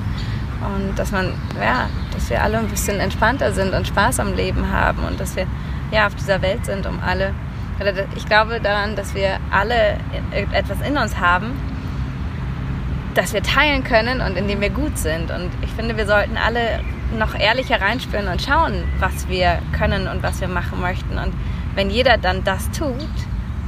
Und 0.61 0.99
dass 0.99 1.11
man, 1.11 1.33
ja, 1.59 1.89
dass 2.13 2.29
wir 2.29 2.43
alle 2.43 2.59
ein 2.59 2.69
bisschen 2.69 3.01
entspannter 3.01 3.53
sind 3.53 3.73
und 3.73 3.87
Spaß 3.87 4.21
am 4.21 4.35
Leben 4.35 4.71
haben 4.71 5.05
und 5.05 5.19
dass 5.19 5.35
wir 5.37 5.47
ja 5.91 6.07
auf 6.07 6.15
dieser 6.15 6.43
Welt 6.43 6.65
sind, 6.65 6.87
um 6.87 7.01
alle. 7.01 7.33
Ich 8.17 8.27
glaube 8.27 8.61
daran, 8.61 8.97
dass 8.97 9.15
wir 9.15 9.39
alle 9.51 9.99
etwas 10.53 10.81
in 10.87 10.99
uns 10.99 11.19
haben, 11.19 11.53
das 13.15 13.33
wir 13.33 13.43
teilen 13.43 13.85
können 13.85 14.21
und 14.21 14.37
in 14.37 14.49
dem 14.49 14.61
wir 14.61 14.71
gut 14.71 14.99
sind. 14.99 15.31
Und 15.31 15.51
ich 15.63 15.71
finde, 15.71 15.97
wir 15.97 16.07
sollten 16.07 16.37
alle 16.37 16.81
noch 17.17 17.35
ehrlicher 17.39 17.81
reinspüren 17.81 18.29
und 18.29 18.43
schauen, 18.43 18.85
was 18.99 19.29
wir 19.29 19.61
können 19.77 20.09
und 20.09 20.23
was 20.23 20.41
wir 20.41 20.49
machen 20.49 20.81
möchten. 20.81 21.19
Und 21.19 21.33
wenn 21.75 21.91
jeder 21.91 22.19
dann 22.19 22.45
das 22.45 22.71
tut, 22.71 22.95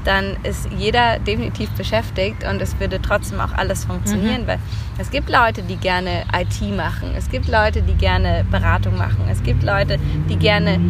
dann 0.05 0.37
ist 0.45 0.69
jeder 0.77 1.19
definitiv 1.19 1.71
beschäftigt 1.71 2.45
und 2.45 2.61
es 2.63 2.79
würde 2.81 3.01
trotzdem 3.03 3.41
auch 3.41 3.53
alles 3.53 3.85
funktionieren, 3.85 4.43
mhm. 4.43 4.47
weil 4.47 4.59
es 4.99 5.11
gibt 5.11 5.29
Leute, 5.31 5.63
die 5.63 5.77
gerne 5.77 6.25
IT 6.35 6.61
machen, 6.75 7.13
es 7.17 7.31
gibt 7.31 7.49
Leute, 7.49 7.83
die 7.83 7.95
gerne 7.95 8.45
Beratung 8.51 8.97
machen, 8.97 9.29
es 9.31 9.43
gibt 9.43 9.63
Leute, 9.63 9.99
die 10.29 10.37
gerne, 10.37 10.81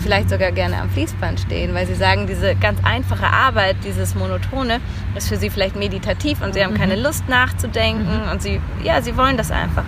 vielleicht 0.00 0.30
sogar 0.30 0.52
gerne 0.52 0.80
am 0.80 0.90
Fließband 0.90 1.40
stehen, 1.40 1.74
weil 1.74 1.86
sie 1.86 1.94
sagen, 1.94 2.26
diese 2.26 2.54
ganz 2.54 2.78
einfache 2.84 3.26
Arbeit, 3.26 3.76
dieses 3.84 4.14
Monotone, 4.14 4.80
ist 5.16 5.28
für 5.28 5.36
sie 5.36 5.50
vielleicht 5.50 5.76
meditativ 5.76 6.42
und 6.42 6.54
sie 6.54 6.64
haben 6.64 6.74
keine 6.74 6.96
mhm. 6.96 7.02
Lust 7.02 7.28
nachzudenken 7.28 8.22
mhm. 8.24 8.30
und 8.30 8.42
sie, 8.42 8.60
ja, 8.82 9.02
sie 9.02 9.16
wollen 9.16 9.36
das 9.36 9.50
einfach. 9.50 9.84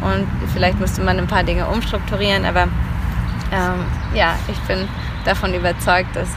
Und 0.00 0.26
vielleicht 0.54 0.80
müsste 0.80 1.02
man 1.02 1.18
ein 1.18 1.26
paar 1.26 1.44
Dinge 1.44 1.66
umstrukturieren, 1.66 2.46
aber 2.46 2.62
ähm, 3.52 3.84
ja, 4.14 4.36
ich 4.48 4.58
bin 4.60 4.88
davon 5.24 5.52
überzeugt, 5.52 6.16
dass 6.16 6.28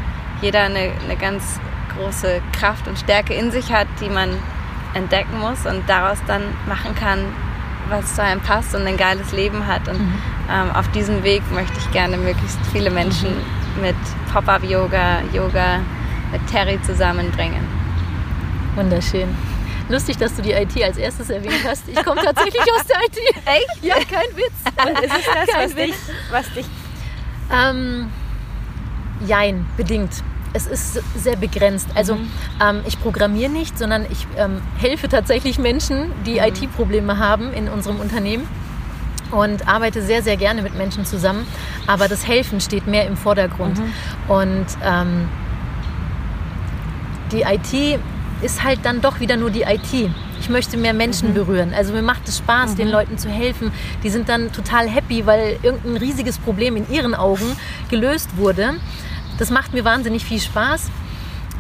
jeder 0.44 0.64
eine, 0.64 0.92
eine 1.04 1.16
ganz 1.18 1.60
große 1.96 2.42
Kraft 2.52 2.88
und 2.88 3.00
Stärke 3.00 3.34
in 3.34 3.50
sich 3.52 3.72
hat, 3.72 3.88
die 4.02 4.10
man 4.10 4.30
entdecken 4.94 5.40
muss 5.40 5.66
und 5.66 5.88
daraus 5.88 6.18
dann 6.28 6.44
machen 6.68 6.94
kann, 6.96 7.20
was 7.90 8.16
zu 8.16 8.24
einem 8.24 8.42
passt 8.42 8.76
und 8.76 8.86
ein 8.86 8.98
geiles 8.98 9.32
Leben 9.32 9.66
hat. 9.66 9.88
Und 9.88 10.00
mhm. 10.00 10.14
ähm, 10.52 10.72
auf 10.76 10.90
diesem 10.92 11.24
Weg 11.24 11.42
möchte 11.52 11.78
ich 11.78 11.92
gerne 11.92 12.18
möglichst 12.18 12.60
viele 12.72 12.92
Menschen 12.92 13.30
mhm. 13.30 13.82
mit 13.82 13.96
Pop-Up-Yoga, 14.32 15.22
Yoga 15.34 15.80
mit 16.32 16.46
Terry 16.48 16.80
zusammenbringen. 16.82 17.66
Wunderschön. 18.76 19.36
Lustig, 19.90 20.18
dass 20.18 20.36
du 20.36 20.42
die 20.42 20.52
IT 20.52 20.82
als 20.82 20.98
erstes 20.98 21.30
erwähnt 21.30 21.64
hast. 21.68 21.88
Ich 21.88 22.04
komme 22.04 22.22
tatsächlich 22.22 22.62
aus 22.62 22.86
der 22.86 22.98
IT. 23.06 23.18
Echt? 23.46 23.84
Ja, 23.84 23.96
kein 23.96 24.36
Witz. 24.36 24.54
Und 24.82 25.00
ist 25.04 25.18
es 25.18 25.26
das, 25.26 25.48
kein 25.48 25.70
was, 25.70 25.76
Witz. 25.76 25.86
Dich, 25.86 25.96
was 26.32 26.54
dich... 26.54 26.66
Ähm, 27.52 28.10
jein, 29.26 29.66
bedingt 29.78 30.24
es 30.54 30.68
ist 30.68 31.02
sehr 31.18 31.36
begrenzt. 31.36 31.88
Also 31.96 32.16
mhm. 32.16 32.32
ähm, 32.62 32.82
ich 32.86 33.00
programmiere 33.02 33.52
nicht, 33.52 33.78
sondern 33.78 34.06
ich 34.10 34.28
ähm, 34.38 34.62
helfe 34.78 35.10
tatsächlich 35.10 35.60
Menschen, 35.60 36.12
die 36.26 36.34
mhm. 36.34 36.46
IT-Probleme 36.48 37.18
haben 37.18 37.52
in 37.54 37.68
unserem 37.68 38.00
Unternehmen 38.00 38.48
und 39.32 39.68
arbeite 39.68 40.02
sehr, 40.02 40.22
sehr 40.22 40.38
gerne 40.38 40.62
mit 40.62 40.78
Menschen 40.78 41.06
zusammen. 41.06 41.46
Aber 41.88 42.08
das 42.08 42.28
Helfen 42.28 42.62
steht 42.62 42.88
mehr 42.88 43.08
im 43.08 43.18
Vordergrund. 43.18 43.80
Mhm. 43.80 43.94
Und 44.28 44.66
ähm, 44.84 45.28
die 47.32 47.42
IT 47.42 48.00
ist 48.42 48.64
halt 48.64 48.80
dann 48.84 49.02
doch 49.02 49.20
wieder 49.20 49.38
nur 49.38 49.50
die 49.50 49.62
IT. 49.64 50.12
Ich 50.40 50.50
möchte 50.50 50.78
mehr 50.78 50.94
Menschen 50.94 51.30
mhm. 51.30 51.34
berühren. 51.34 51.74
Also 51.74 51.94
mir 51.94 52.02
macht 52.02 52.28
es 52.28 52.38
Spaß, 52.38 52.72
mhm. 52.72 52.76
den 52.76 52.90
Leuten 52.90 53.18
zu 53.18 53.30
helfen. 53.30 53.72
Die 54.04 54.10
sind 54.10 54.30
dann 54.30 54.52
total 54.52 54.88
happy, 54.88 55.26
weil 55.26 55.58
irgendein 55.64 55.98
riesiges 55.98 56.38
Problem 56.38 56.76
in 56.76 56.92
ihren 56.92 57.16
Augen 57.16 57.56
gelöst 57.90 58.38
wurde. 58.38 58.76
Das 59.38 59.50
macht 59.50 59.74
mir 59.74 59.84
wahnsinnig 59.86 60.26
viel 60.26 60.40
Spaß, 60.40 60.90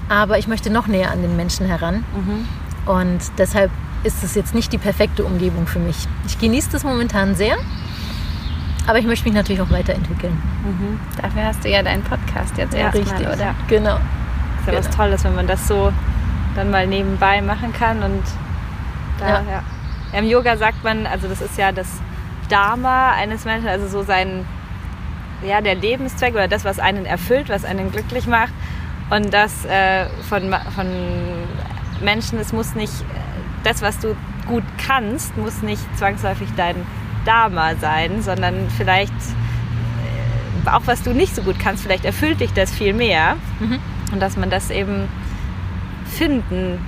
aber 0.09 0.37
ich 0.37 0.47
möchte 0.47 0.69
noch 0.69 0.87
näher 0.87 1.11
an 1.11 1.21
den 1.21 1.35
Menschen 1.35 1.65
heran. 1.65 2.03
Mhm. 2.15 2.47
Und 2.85 3.19
deshalb 3.37 3.71
ist 4.03 4.23
es 4.23 4.35
jetzt 4.35 4.53
nicht 4.53 4.73
die 4.73 4.77
perfekte 4.77 5.23
Umgebung 5.23 5.67
für 5.67 5.79
mich. 5.79 6.07
Ich 6.27 6.37
genieße 6.37 6.69
das 6.71 6.83
momentan 6.83 7.35
sehr, 7.35 7.57
aber 8.85 8.99
ich 8.99 9.05
möchte 9.05 9.25
mich 9.25 9.33
natürlich 9.33 9.61
auch 9.61 9.71
weiterentwickeln. 9.71 10.33
Mhm. 10.33 10.99
Dafür 11.21 11.45
hast 11.45 11.63
du 11.63 11.69
ja 11.69 11.81
deinen 11.81 12.03
Podcast 12.03 12.57
jetzt 12.57 12.73
ja, 12.73 12.93
erstmal, 12.93 13.21
oder? 13.21 13.55
Genau. 13.67 13.95
Ist 13.95 14.67
ja 14.67 14.73
genau. 14.73 14.77
was 14.77 14.89
Tolles, 14.89 15.23
wenn 15.23 15.35
man 15.35 15.47
das 15.47 15.67
so 15.67 15.91
dann 16.55 16.69
mal 16.69 16.85
nebenbei 16.85 17.41
machen 17.41 17.73
kann 17.73 18.03
und 18.03 18.23
da, 19.19 19.27
ja. 19.27 19.43
ja. 19.49 20.19
Im 20.19 20.25
Yoga 20.25 20.57
sagt 20.57 20.83
man, 20.83 21.07
also 21.07 21.27
das 21.27 21.41
ist 21.41 21.57
ja 21.57 21.71
das 21.71 21.87
Dharma 22.49 23.11
eines 23.11 23.45
Menschen, 23.45 23.67
also 23.67 23.87
so 23.87 24.03
sein 24.03 24.45
ja, 25.45 25.61
der 25.61 25.75
Lebenszweck 25.75 26.33
oder 26.33 26.47
das, 26.47 26.65
was 26.65 26.79
einen 26.79 27.05
erfüllt, 27.05 27.49
was 27.49 27.65
einen 27.65 27.91
glücklich 27.91 28.27
macht. 28.27 28.53
Und 29.09 29.33
das 29.33 29.65
äh, 29.65 30.05
von, 30.29 30.55
von 30.75 30.87
Menschen, 32.01 32.39
es 32.39 32.53
muss 32.53 32.75
nicht, 32.75 32.93
das, 33.63 33.81
was 33.81 33.99
du 33.99 34.15
gut 34.47 34.63
kannst, 34.85 35.37
muss 35.37 35.61
nicht 35.61 35.83
zwangsläufig 35.97 36.49
dein 36.57 36.75
Dharma 37.25 37.75
sein, 37.75 38.21
sondern 38.21 38.69
vielleicht 38.77 39.13
äh, 40.65 40.69
auch 40.69 40.81
was 40.85 41.03
du 41.03 41.13
nicht 41.13 41.35
so 41.35 41.41
gut 41.43 41.59
kannst, 41.59 41.83
vielleicht 41.83 42.05
erfüllt 42.05 42.39
dich 42.39 42.53
das 42.53 42.71
viel 42.71 42.93
mehr. 42.93 43.37
Mhm. 43.59 43.79
Und 44.11 44.19
dass 44.19 44.37
man 44.37 44.49
das 44.49 44.69
eben 44.69 45.07
finden 46.05 46.79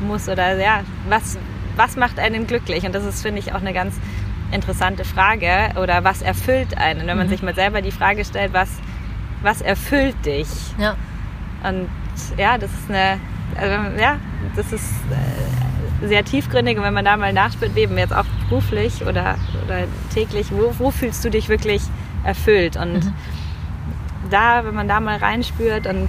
muss 0.00 0.28
oder 0.28 0.56
ja, 0.58 0.82
was, 1.08 1.38
was 1.76 1.96
macht 1.96 2.18
einen 2.18 2.46
glücklich? 2.46 2.84
Und 2.84 2.94
das 2.94 3.04
ist, 3.04 3.22
finde 3.22 3.40
ich, 3.40 3.52
auch 3.52 3.60
eine 3.60 3.72
ganz 3.72 3.96
interessante 4.52 5.04
Frage 5.04 5.70
oder 5.80 6.04
was 6.04 6.22
erfüllt 6.22 6.76
einen? 6.76 7.06
Wenn 7.06 7.16
man 7.16 7.26
mhm. 7.26 7.30
sich 7.30 7.42
mal 7.42 7.54
selber 7.54 7.82
die 7.82 7.92
Frage 7.92 8.24
stellt, 8.24 8.52
was, 8.52 8.70
was 9.42 9.60
erfüllt 9.60 10.16
dich? 10.24 10.48
Ja. 10.78 10.96
Und 11.62 11.88
ja, 12.36 12.58
das 12.58 12.70
ist 12.70 12.88
eine, 12.88 13.20
also, 13.56 14.00
ja, 14.00 14.16
das 14.56 14.72
ist 14.72 14.90
äh, 16.02 16.06
sehr 16.06 16.24
tiefgründig 16.24 16.78
und 16.78 16.84
wenn 16.84 16.94
man 16.94 17.04
da 17.04 17.16
mal 17.16 17.32
nachspürt, 17.32 17.76
eben 17.76 17.96
jetzt 17.98 18.14
auch 18.14 18.24
beruflich 18.48 19.02
oder, 19.02 19.36
oder 19.64 19.84
täglich, 20.12 20.50
wo, 20.50 20.74
wo 20.78 20.90
fühlst 20.90 21.24
du 21.24 21.30
dich 21.30 21.48
wirklich 21.48 21.82
erfüllt? 22.24 22.76
Und 22.76 23.04
mhm. 23.04 23.14
da, 24.30 24.64
wenn 24.64 24.74
man 24.74 24.88
da 24.88 25.00
mal 25.00 25.16
reinspürt 25.16 25.86
und 25.86 26.08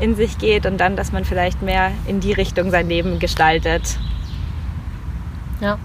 in 0.00 0.14
sich 0.14 0.38
geht 0.38 0.66
und 0.66 0.78
dann, 0.78 0.96
dass 0.96 1.12
man 1.12 1.24
vielleicht 1.24 1.62
mehr 1.62 1.90
in 2.06 2.20
die 2.20 2.32
Richtung 2.32 2.70
sein 2.70 2.88
Leben 2.88 3.18
gestaltet. 3.18 3.98
Ja. 5.60 5.78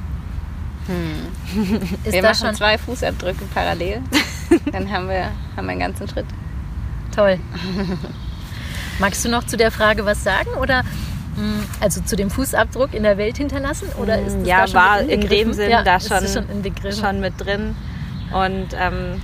Hm. 0.92 1.82
wir 2.04 2.22
machen 2.22 2.36
schon? 2.36 2.56
zwei 2.56 2.78
Fußabdrücke 2.78 3.46
parallel. 3.54 4.02
Dann 4.72 4.92
haben 4.92 5.08
wir, 5.08 5.32
haben 5.56 5.66
wir 5.66 5.72
einen 5.72 5.80
ganzen 5.80 6.08
Schritt. 6.08 6.26
Toll. 7.16 7.40
Magst 9.00 9.24
du 9.26 9.30
noch 9.30 9.46
zu 9.46 9.58
der 9.58 9.72
Frage 9.72 10.06
was 10.06 10.24
sagen 10.24 10.52
oder 10.60 10.84
hm, 11.36 11.64
also 11.80 12.02
zu 12.02 12.16
dem 12.16 12.30
Fußabdruck 12.30 12.94
in 12.94 13.04
der 13.04 13.18
Welt 13.18 13.38
hinterlassen 13.38 13.90
oder 13.98 14.20
ist 14.20 14.38
das 14.40 14.48
ja 14.48 14.74
war 14.74 15.00
in 15.00 15.22
dem 15.22 15.54
Sinn 15.54 15.72
ja, 15.72 15.82
da 15.82 16.00
schon, 16.00 16.28
schon, 16.28 16.94
schon, 16.94 17.20
mit 17.22 17.34
drin 17.38 17.76
und 18.34 18.68
ähm, 18.78 19.22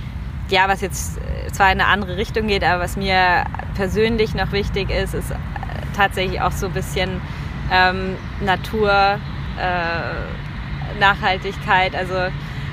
ja 0.48 0.68
was 0.68 0.80
jetzt 0.80 1.18
zwar 1.52 1.70
in 1.70 1.80
eine 1.80 1.86
andere 1.86 2.16
Richtung 2.16 2.46
geht 2.46 2.64
aber 2.64 2.82
was 2.82 2.96
mir 2.96 3.44
persönlich 3.74 4.34
noch 4.34 4.52
wichtig 4.52 4.90
ist 4.90 5.12
ist 5.12 5.30
äh, 5.30 5.34
tatsächlich 5.94 6.40
auch 6.40 6.52
so 6.52 6.66
ein 6.66 6.72
bisschen 6.72 7.20
ähm, 7.70 8.16
Natur 8.40 9.18
äh, 9.58 10.37
Nachhaltigkeit. 10.98 11.94
Also, 11.94 12.14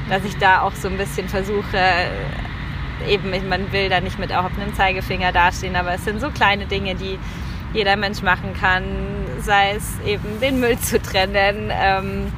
dass 0.09 0.23
ich 0.23 0.37
da 0.37 0.61
auch 0.61 0.73
so 0.73 0.87
ein 0.87 0.97
bisschen 0.97 1.27
versuche, 1.29 1.77
eben, 3.07 3.31
man 3.49 3.71
will 3.71 3.89
da 3.89 3.99
nicht 3.99 4.19
mit 4.19 4.31
erhobenem 4.31 4.73
Zeigefinger 4.75 5.31
dastehen, 5.31 5.75
aber 5.75 5.93
es 5.93 6.05
sind 6.05 6.19
so 6.21 6.29
kleine 6.29 6.65
Dinge, 6.65 6.95
die 6.95 7.19
jeder 7.73 7.95
Mensch 7.97 8.21
machen 8.21 8.55
kann, 8.59 8.83
sei 9.41 9.71
es 9.71 9.99
eben 10.05 10.39
den 10.39 10.59
Müll 10.59 10.79
zu 10.79 11.01
trennen, 11.01 11.71
ähm, 11.71 12.31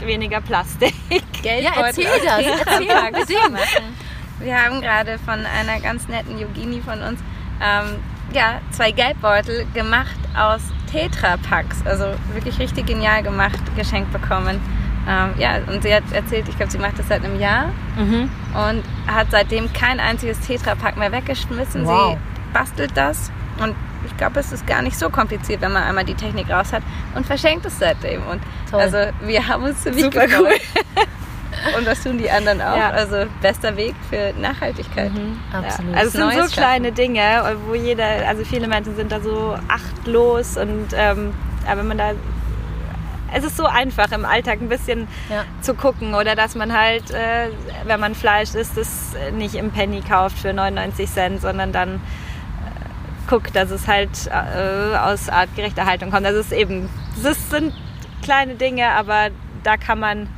weniger 0.00 0.40
Plastik. 0.40 0.94
ja, 1.42 1.72
erzähl 1.76 2.04
das, 2.24 2.44
erzähl 2.44 3.12
bitte. 3.12 3.34
Wir 4.40 4.56
haben 4.56 4.80
gerade 4.80 5.18
von 5.18 5.44
einer 5.44 5.80
ganz 5.80 6.06
netten 6.06 6.38
Yogini 6.38 6.80
von 6.80 7.02
uns 7.02 7.18
ähm, 7.60 7.96
ja, 8.32 8.60
zwei 8.70 8.92
Geldbeutel 8.92 9.66
gemacht 9.74 10.16
aus 10.36 10.60
Tetra-Packs, 10.92 11.84
also 11.84 12.14
wirklich 12.32 12.58
richtig 12.58 12.86
genial 12.86 13.22
gemacht, 13.22 13.58
geschenkt 13.76 14.12
bekommen. 14.12 14.60
Ähm, 15.08 15.30
ja, 15.38 15.56
und 15.66 15.82
sie 15.82 15.94
hat 15.94 16.02
erzählt, 16.12 16.48
ich 16.48 16.56
glaube, 16.56 16.70
sie 16.70 16.78
macht 16.78 16.98
das 16.98 17.08
seit 17.08 17.24
einem 17.24 17.40
Jahr 17.40 17.70
mhm. 17.96 18.28
und 18.52 18.84
hat 19.06 19.28
seitdem 19.30 19.72
kein 19.72 20.00
einziges 20.00 20.38
Tetrapack 20.40 20.98
mehr 20.98 21.10
weggeschmissen. 21.10 21.86
Wow. 21.86 22.12
Sie 22.12 22.52
bastelt 22.52 22.92
das 22.94 23.32
und 23.58 23.74
ich 24.06 24.16
glaube, 24.18 24.38
es 24.40 24.52
ist 24.52 24.66
gar 24.66 24.82
nicht 24.82 24.98
so 24.98 25.08
kompliziert, 25.08 25.62
wenn 25.62 25.72
man 25.72 25.82
einmal 25.82 26.04
die 26.04 26.14
Technik 26.14 26.50
raus 26.50 26.72
hat 26.72 26.82
und 27.14 27.26
verschenkt 27.26 27.64
es 27.64 27.78
seitdem. 27.78 28.22
Und 28.26 28.40
Toll. 28.70 28.80
also 28.80 28.98
wir 29.22 29.46
haben 29.48 29.64
uns 29.64 29.82
ziemlich 29.82 30.04
Super 30.04 30.26
cool. 30.38 30.50
und 31.78 31.86
das 31.86 32.02
tun 32.02 32.18
die 32.18 32.30
anderen 32.30 32.60
auch. 32.60 32.76
Ja. 32.76 32.90
Also 32.90 33.24
bester 33.40 33.76
Weg 33.76 33.94
für 34.10 34.34
Nachhaltigkeit. 34.38 35.12
Mhm, 35.12 35.38
absolut. 35.52 35.92
Ja. 35.92 35.98
Also 35.98 36.06
es 36.06 36.12
sind 36.12 36.20
Neues 36.20 36.50
so 36.50 36.60
kleine 36.60 36.92
Dinge, 36.92 37.56
wo 37.66 37.74
jeder, 37.74 38.28
also 38.28 38.44
viele 38.44 38.68
Menschen 38.68 38.94
sind 38.94 39.10
da 39.10 39.20
so 39.20 39.56
achtlos 39.68 40.58
und 40.58 40.88
ähm, 40.94 41.32
aber 41.66 41.80
wenn 41.80 41.88
man 41.88 41.98
da 41.98 42.12
es 43.32 43.44
ist 43.44 43.56
so 43.56 43.66
einfach 43.66 44.10
im 44.12 44.24
Alltag 44.24 44.60
ein 44.60 44.68
bisschen 44.68 45.08
ja. 45.30 45.44
zu 45.60 45.74
gucken 45.74 46.14
oder 46.14 46.34
dass 46.34 46.54
man 46.54 46.76
halt, 46.76 47.10
äh, 47.10 47.50
wenn 47.84 48.00
man 48.00 48.14
Fleisch 48.14 48.54
isst, 48.54 48.76
es 48.76 49.14
nicht 49.32 49.54
im 49.54 49.70
Penny 49.70 50.00
kauft 50.00 50.38
für 50.38 50.52
99 50.52 51.10
Cent, 51.10 51.40
sondern 51.40 51.72
dann 51.72 51.96
äh, 51.96 53.28
guckt, 53.28 53.54
dass 53.54 53.70
es 53.70 53.86
halt 53.86 54.10
äh, 54.26 54.96
aus 54.96 55.28
artgerechter 55.28 55.86
Haltung 55.86 56.10
kommt. 56.10 56.26
Das 56.26 56.34
ist 56.34 56.52
eben, 56.52 56.88
das 57.22 57.50
sind 57.50 57.72
kleine 58.22 58.54
Dinge, 58.54 58.90
aber 58.90 59.30
da 59.62 59.76
kann 59.76 60.00
man 60.00 60.28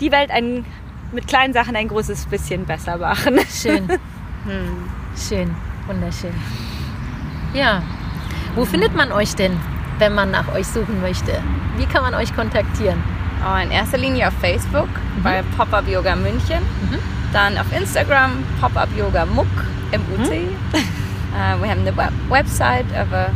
die 0.00 0.12
Welt 0.12 0.30
ein, 0.30 0.64
mit 1.12 1.26
kleinen 1.26 1.52
Sachen 1.52 1.76
ein 1.76 1.88
großes 1.88 2.26
bisschen 2.26 2.64
besser 2.64 2.98
machen. 2.98 3.38
Schön. 3.50 3.88
Hm. 4.44 4.90
Schön, 5.16 5.54
wunderschön. 5.86 6.34
Ja, 7.54 7.80
wo 8.56 8.64
findet 8.64 8.92
man 8.96 9.12
euch 9.12 9.36
denn? 9.36 9.56
Wenn 10.02 10.16
man 10.16 10.32
nach 10.32 10.52
euch 10.52 10.66
suchen 10.66 11.00
möchte? 11.00 11.32
Wie 11.76 11.86
kann 11.86 12.02
man 12.02 12.12
euch 12.14 12.34
kontaktieren? 12.34 13.00
Oh, 13.46 13.62
in 13.62 13.70
erster 13.70 13.98
Linie 13.98 14.26
auf 14.26 14.34
Facebook 14.40 14.88
mhm. 14.88 15.22
bei 15.22 15.44
Pop-Up 15.56 15.86
Yoga 15.86 16.16
München. 16.16 16.58
Mhm. 16.58 16.98
Dann 17.32 17.56
auf 17.56 17.66
Instagram 17.72 18.42
Pop-Up 18.60 18.88
Yoga 18.98 19.24
Muck, 19.24 19.46
M-U-C. 19.92 20.40
Mhm. 20.40 20.56
Uh, 20.74 21.62
wir 21.62 21.70
haben 21.70 21.82
eine 21.82 21.96
Web 21.96 22.10
Website, 22.28 22.86
aber 22.98 23.30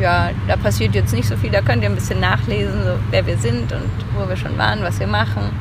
ja, 0.00 0.30
da 0.48 0.56
passiert 0.56 0.96
jetzt 0.96 1.14
nicht 1.14 1.28
so 1.28 1.36
viel. 1.36 1.50
Da 1.50 1.62
könnt 1.62 1.84
ihr 1.84 1.88
ein 1.88 1.94
bisschen 1.94 2.18
nachlesen, 2.18 2.82
so, 2.82 2.98
wer 3.10 3.24
wir 3.24 3.38
sind 3.38 3.70
und 3.70 3.88
wo 4.18 4.28
wir 4.28 4.36
schon 4.36 4.58
waren, 4.58 4.82
was 4.82 4.98
wir 4.98 5.06
machen. 5.06 5.52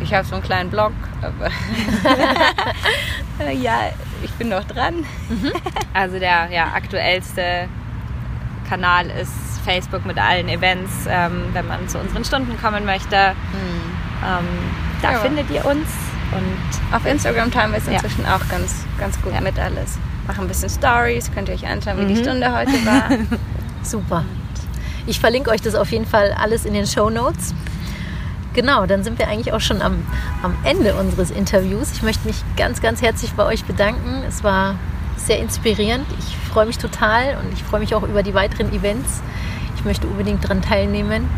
Ich 0.00 0.12
habe 0.12 0.26
so 0.26 0.34
einen 0.34 0.44
kleinen 0.44 0.68
Blog, 0.68 0.92
aber 1.22 1.48
ja, 3.52 3.78
ich 4.22 4.30
bin 4.32 4.50
noch 4.50 4.64
dran. 4.64 4.96
Mhm. 5.30 5.52
Also 5.94 6.18
der 6.18 6.50
ja, 6.50 6.66
aktuellste 6.74 7.66
Kanal 8.68 9.06
ist 9.06 9.43
Facebook 9.64 10.04
mit 10.06 10.18
allen 10.18 10.48
Events, 10.48 10.92
ähm, 11.08 11.44
wenn 11.52 11.66
man 11.66 11.88
zu 11.88 11.98
unseren 11.98 12.24
Stunden 12.24 12.60
kommen 12.60 12.84
möchte. 12.84 13.34
Mhm. 13.52 13.94
Ähm, 14.24 14.46
da 15.02 15.12
ja. 15.12 15.18
findet 15.18 15.50
ihr 15.50 15.64
uns. 15.64 15.88
Und 16.32 16.94
auf 16.94 17.06
Instagram 17.06 17.50
teilen 17.50 17.72
wir 17.72 17.78
es 17.78 17.86
inzwischen 17.86 18.24
ja. 18.24 18.36
auch 18.36 18.48
ganz, 18.48 18.84
ganz 18.98 19.20
gut 19.22 19.32
ja. 19.32 19.40
mit 19.40 19.58
alles. 19.58 19.98
Machen 20.26 20.42
ein 20.44 20.48
bisschen 20.48 20.70
Stories, 20.70 21.30
könnt 21.32 21.48
ihr 21.48 21.54
euch 21.54 21.66
anschauen, 21.66 21.98
wie 21.98 22.04
mhm. 22.04 22.08
die 22.08 22.16
Stunde 22.16 22.52
heute 22.52 22.72
war. 22.86 23.10
Super. 23.82 24.24
Ich 25.06 25.20
verlinke 25.20 25.50
euch 25.50 25.60
das 25.60 25.74
auf 25.74 25.92
jeden 25.92 26.06
Fall 26.06 26.34
alles 26.40 26.64
in 26.64 26.72
den 26.72 26.86
Show 26.86 27.10
Notes. 27.10 27.54
Genau, 28.54 28.86
dann 28.86 29.04
sind 29.04 29.18
wir 29.18 29.28
eigentlich 29.28 29.52
auch 29.52 29.60
schon 29.60 29.82
am, 29.82 30.06
am 30.42 30.56
Ende 30.64 30.94
unseres 30.94 31.30
Interviews. 31.30 31.92
Ich 31.92 32.02
möchte 32.02 32.26
mich 32.26 32.36
ganz, 32.56 32.80
ganz 32.80 33.02
herzlich 33.02 33.32
bei 33.32 33.44
euch 33.44 33.64
bedanken. 33.64 34.22
Es 34.26 34.42
war 34.42 34.76
sehr 35.16 35.38
inspirierend. 35.40 36.06
Ich 36.18 36.36
freue 36.52 36.66
mich 36.66 36.78
total 36.78 37.36
und 37.36 37.52
ich 37.52 37.62
freue 37.62 37.80
mich 37.80 37.94
auch 37.94 38.02
über 38.02 38.22
die 38.22 38.32
weiteren 38.32 38.72
Events. 38.72 39.22
Ich 39.84 39.86
möchte 39.86 40.06
unbedingt 40.06 40.42
daran 40.42 40.62
teilnehmen. 40.62 41.28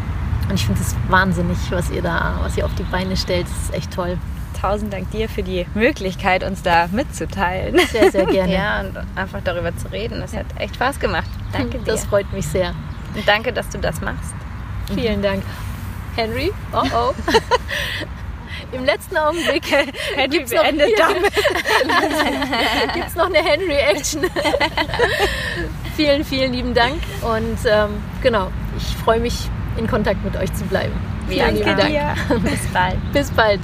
Und 0.49 0.55
ich 0.55 0.65
finde 0.65 0.81
es 0.81 0.95
wahnsinnig, 1.09 1.59
was 1.71 1.91
ihr 1.91 2.01
da, 2.01 2.39
was 2.43 2.57
ihr 2.57 2.65
auf 2.65 2.73
die 2.77 2.85
Beine 2.85 3.17
stellt. 3.17 3.49
Das 3.49 3.65
ist 3.65 3.75
echt 3.75 3.93
toll. 3.93 4.19
Tausend 4.61 4.93
Dank 4.93 5.11
dir 5.11 5.29
für 5.29 5.43
die 5.43 5.67
Möglichkeit, 5.75 6.45
uns 6.45 6.63
da 6.63 6.87
mitzuteilen. 6.93 7.77
Sehr, 7.89 8.13
sehr 8.13 8.25
gerne. 8.27 8.55
ja, 8.55 8.81
und 8.83 8.99
einfach 9.17 9.41
darüber 9.43 9.77
zu 9.77 9.91
reden. 9.91 10.21
Das 10.21 10.33
hat 10.33 10.47
echt 10.61 10.77
Spaß 10.77 11.01
gemacht. 11.01 11.27
Danke 11.53 11.79
dir. 11.79 11.87
Das 11.87 12.05
freut 12.05 12.33
mich 12.33 12.47
sehr. 12.47 12.73
Und 13.17 13.27
danke, 13.27 13.53
dass 13.53 13.69
du 13.69 13.79
das 13.79 14.01
machst. 14.01 14.33
Vielen 14.95 15.23
Dank. 15.23 15.43
Henry, 16.15 16.53
oh 16.73 16.85
oh. 16.95 17.15
Im 18.77 18.85
letzten 18.85 19.17
Augenblick 19.17 19.65
Henry 20.15 20.29
gibt's 20.29 20.53
beendet 20.53 20.97
noch, 20.97 21.09
damit. 21.09 21.35
Gibt 22.95 23.09
es 23.09 23.15
noch 23.17 23.27
eine 23.27 23.39
Henry-Action? 23.39 24.23
Vielen, 25.97 26.25
vielen 26.25 26.53
lieben 26.53 26.75
Dank 26.75 27.01
und 27.23 27.59
ähm, 27.67 27.91
genau, 28.23 28.49
ich 28.77 28.97
freue 29.05 29.21
mich, 29.21 29.49
in 29.77 29.87
Kontakt 29.87 30.25
mit 30.25 30.37
euch 30.37 30.53
zu 30.55 30.65
bleiben. 30.65 30.93
Vielen 31.29 31.57
Danke 31.57 31.59
lieben 31.59 31.77
Dank. 31.77 31.91
Dir. 31.91 32.39
Bis 32.51 32.67
bald. 32.73 33.13
Bis 33.13 33.31
bald. 33.31 33.61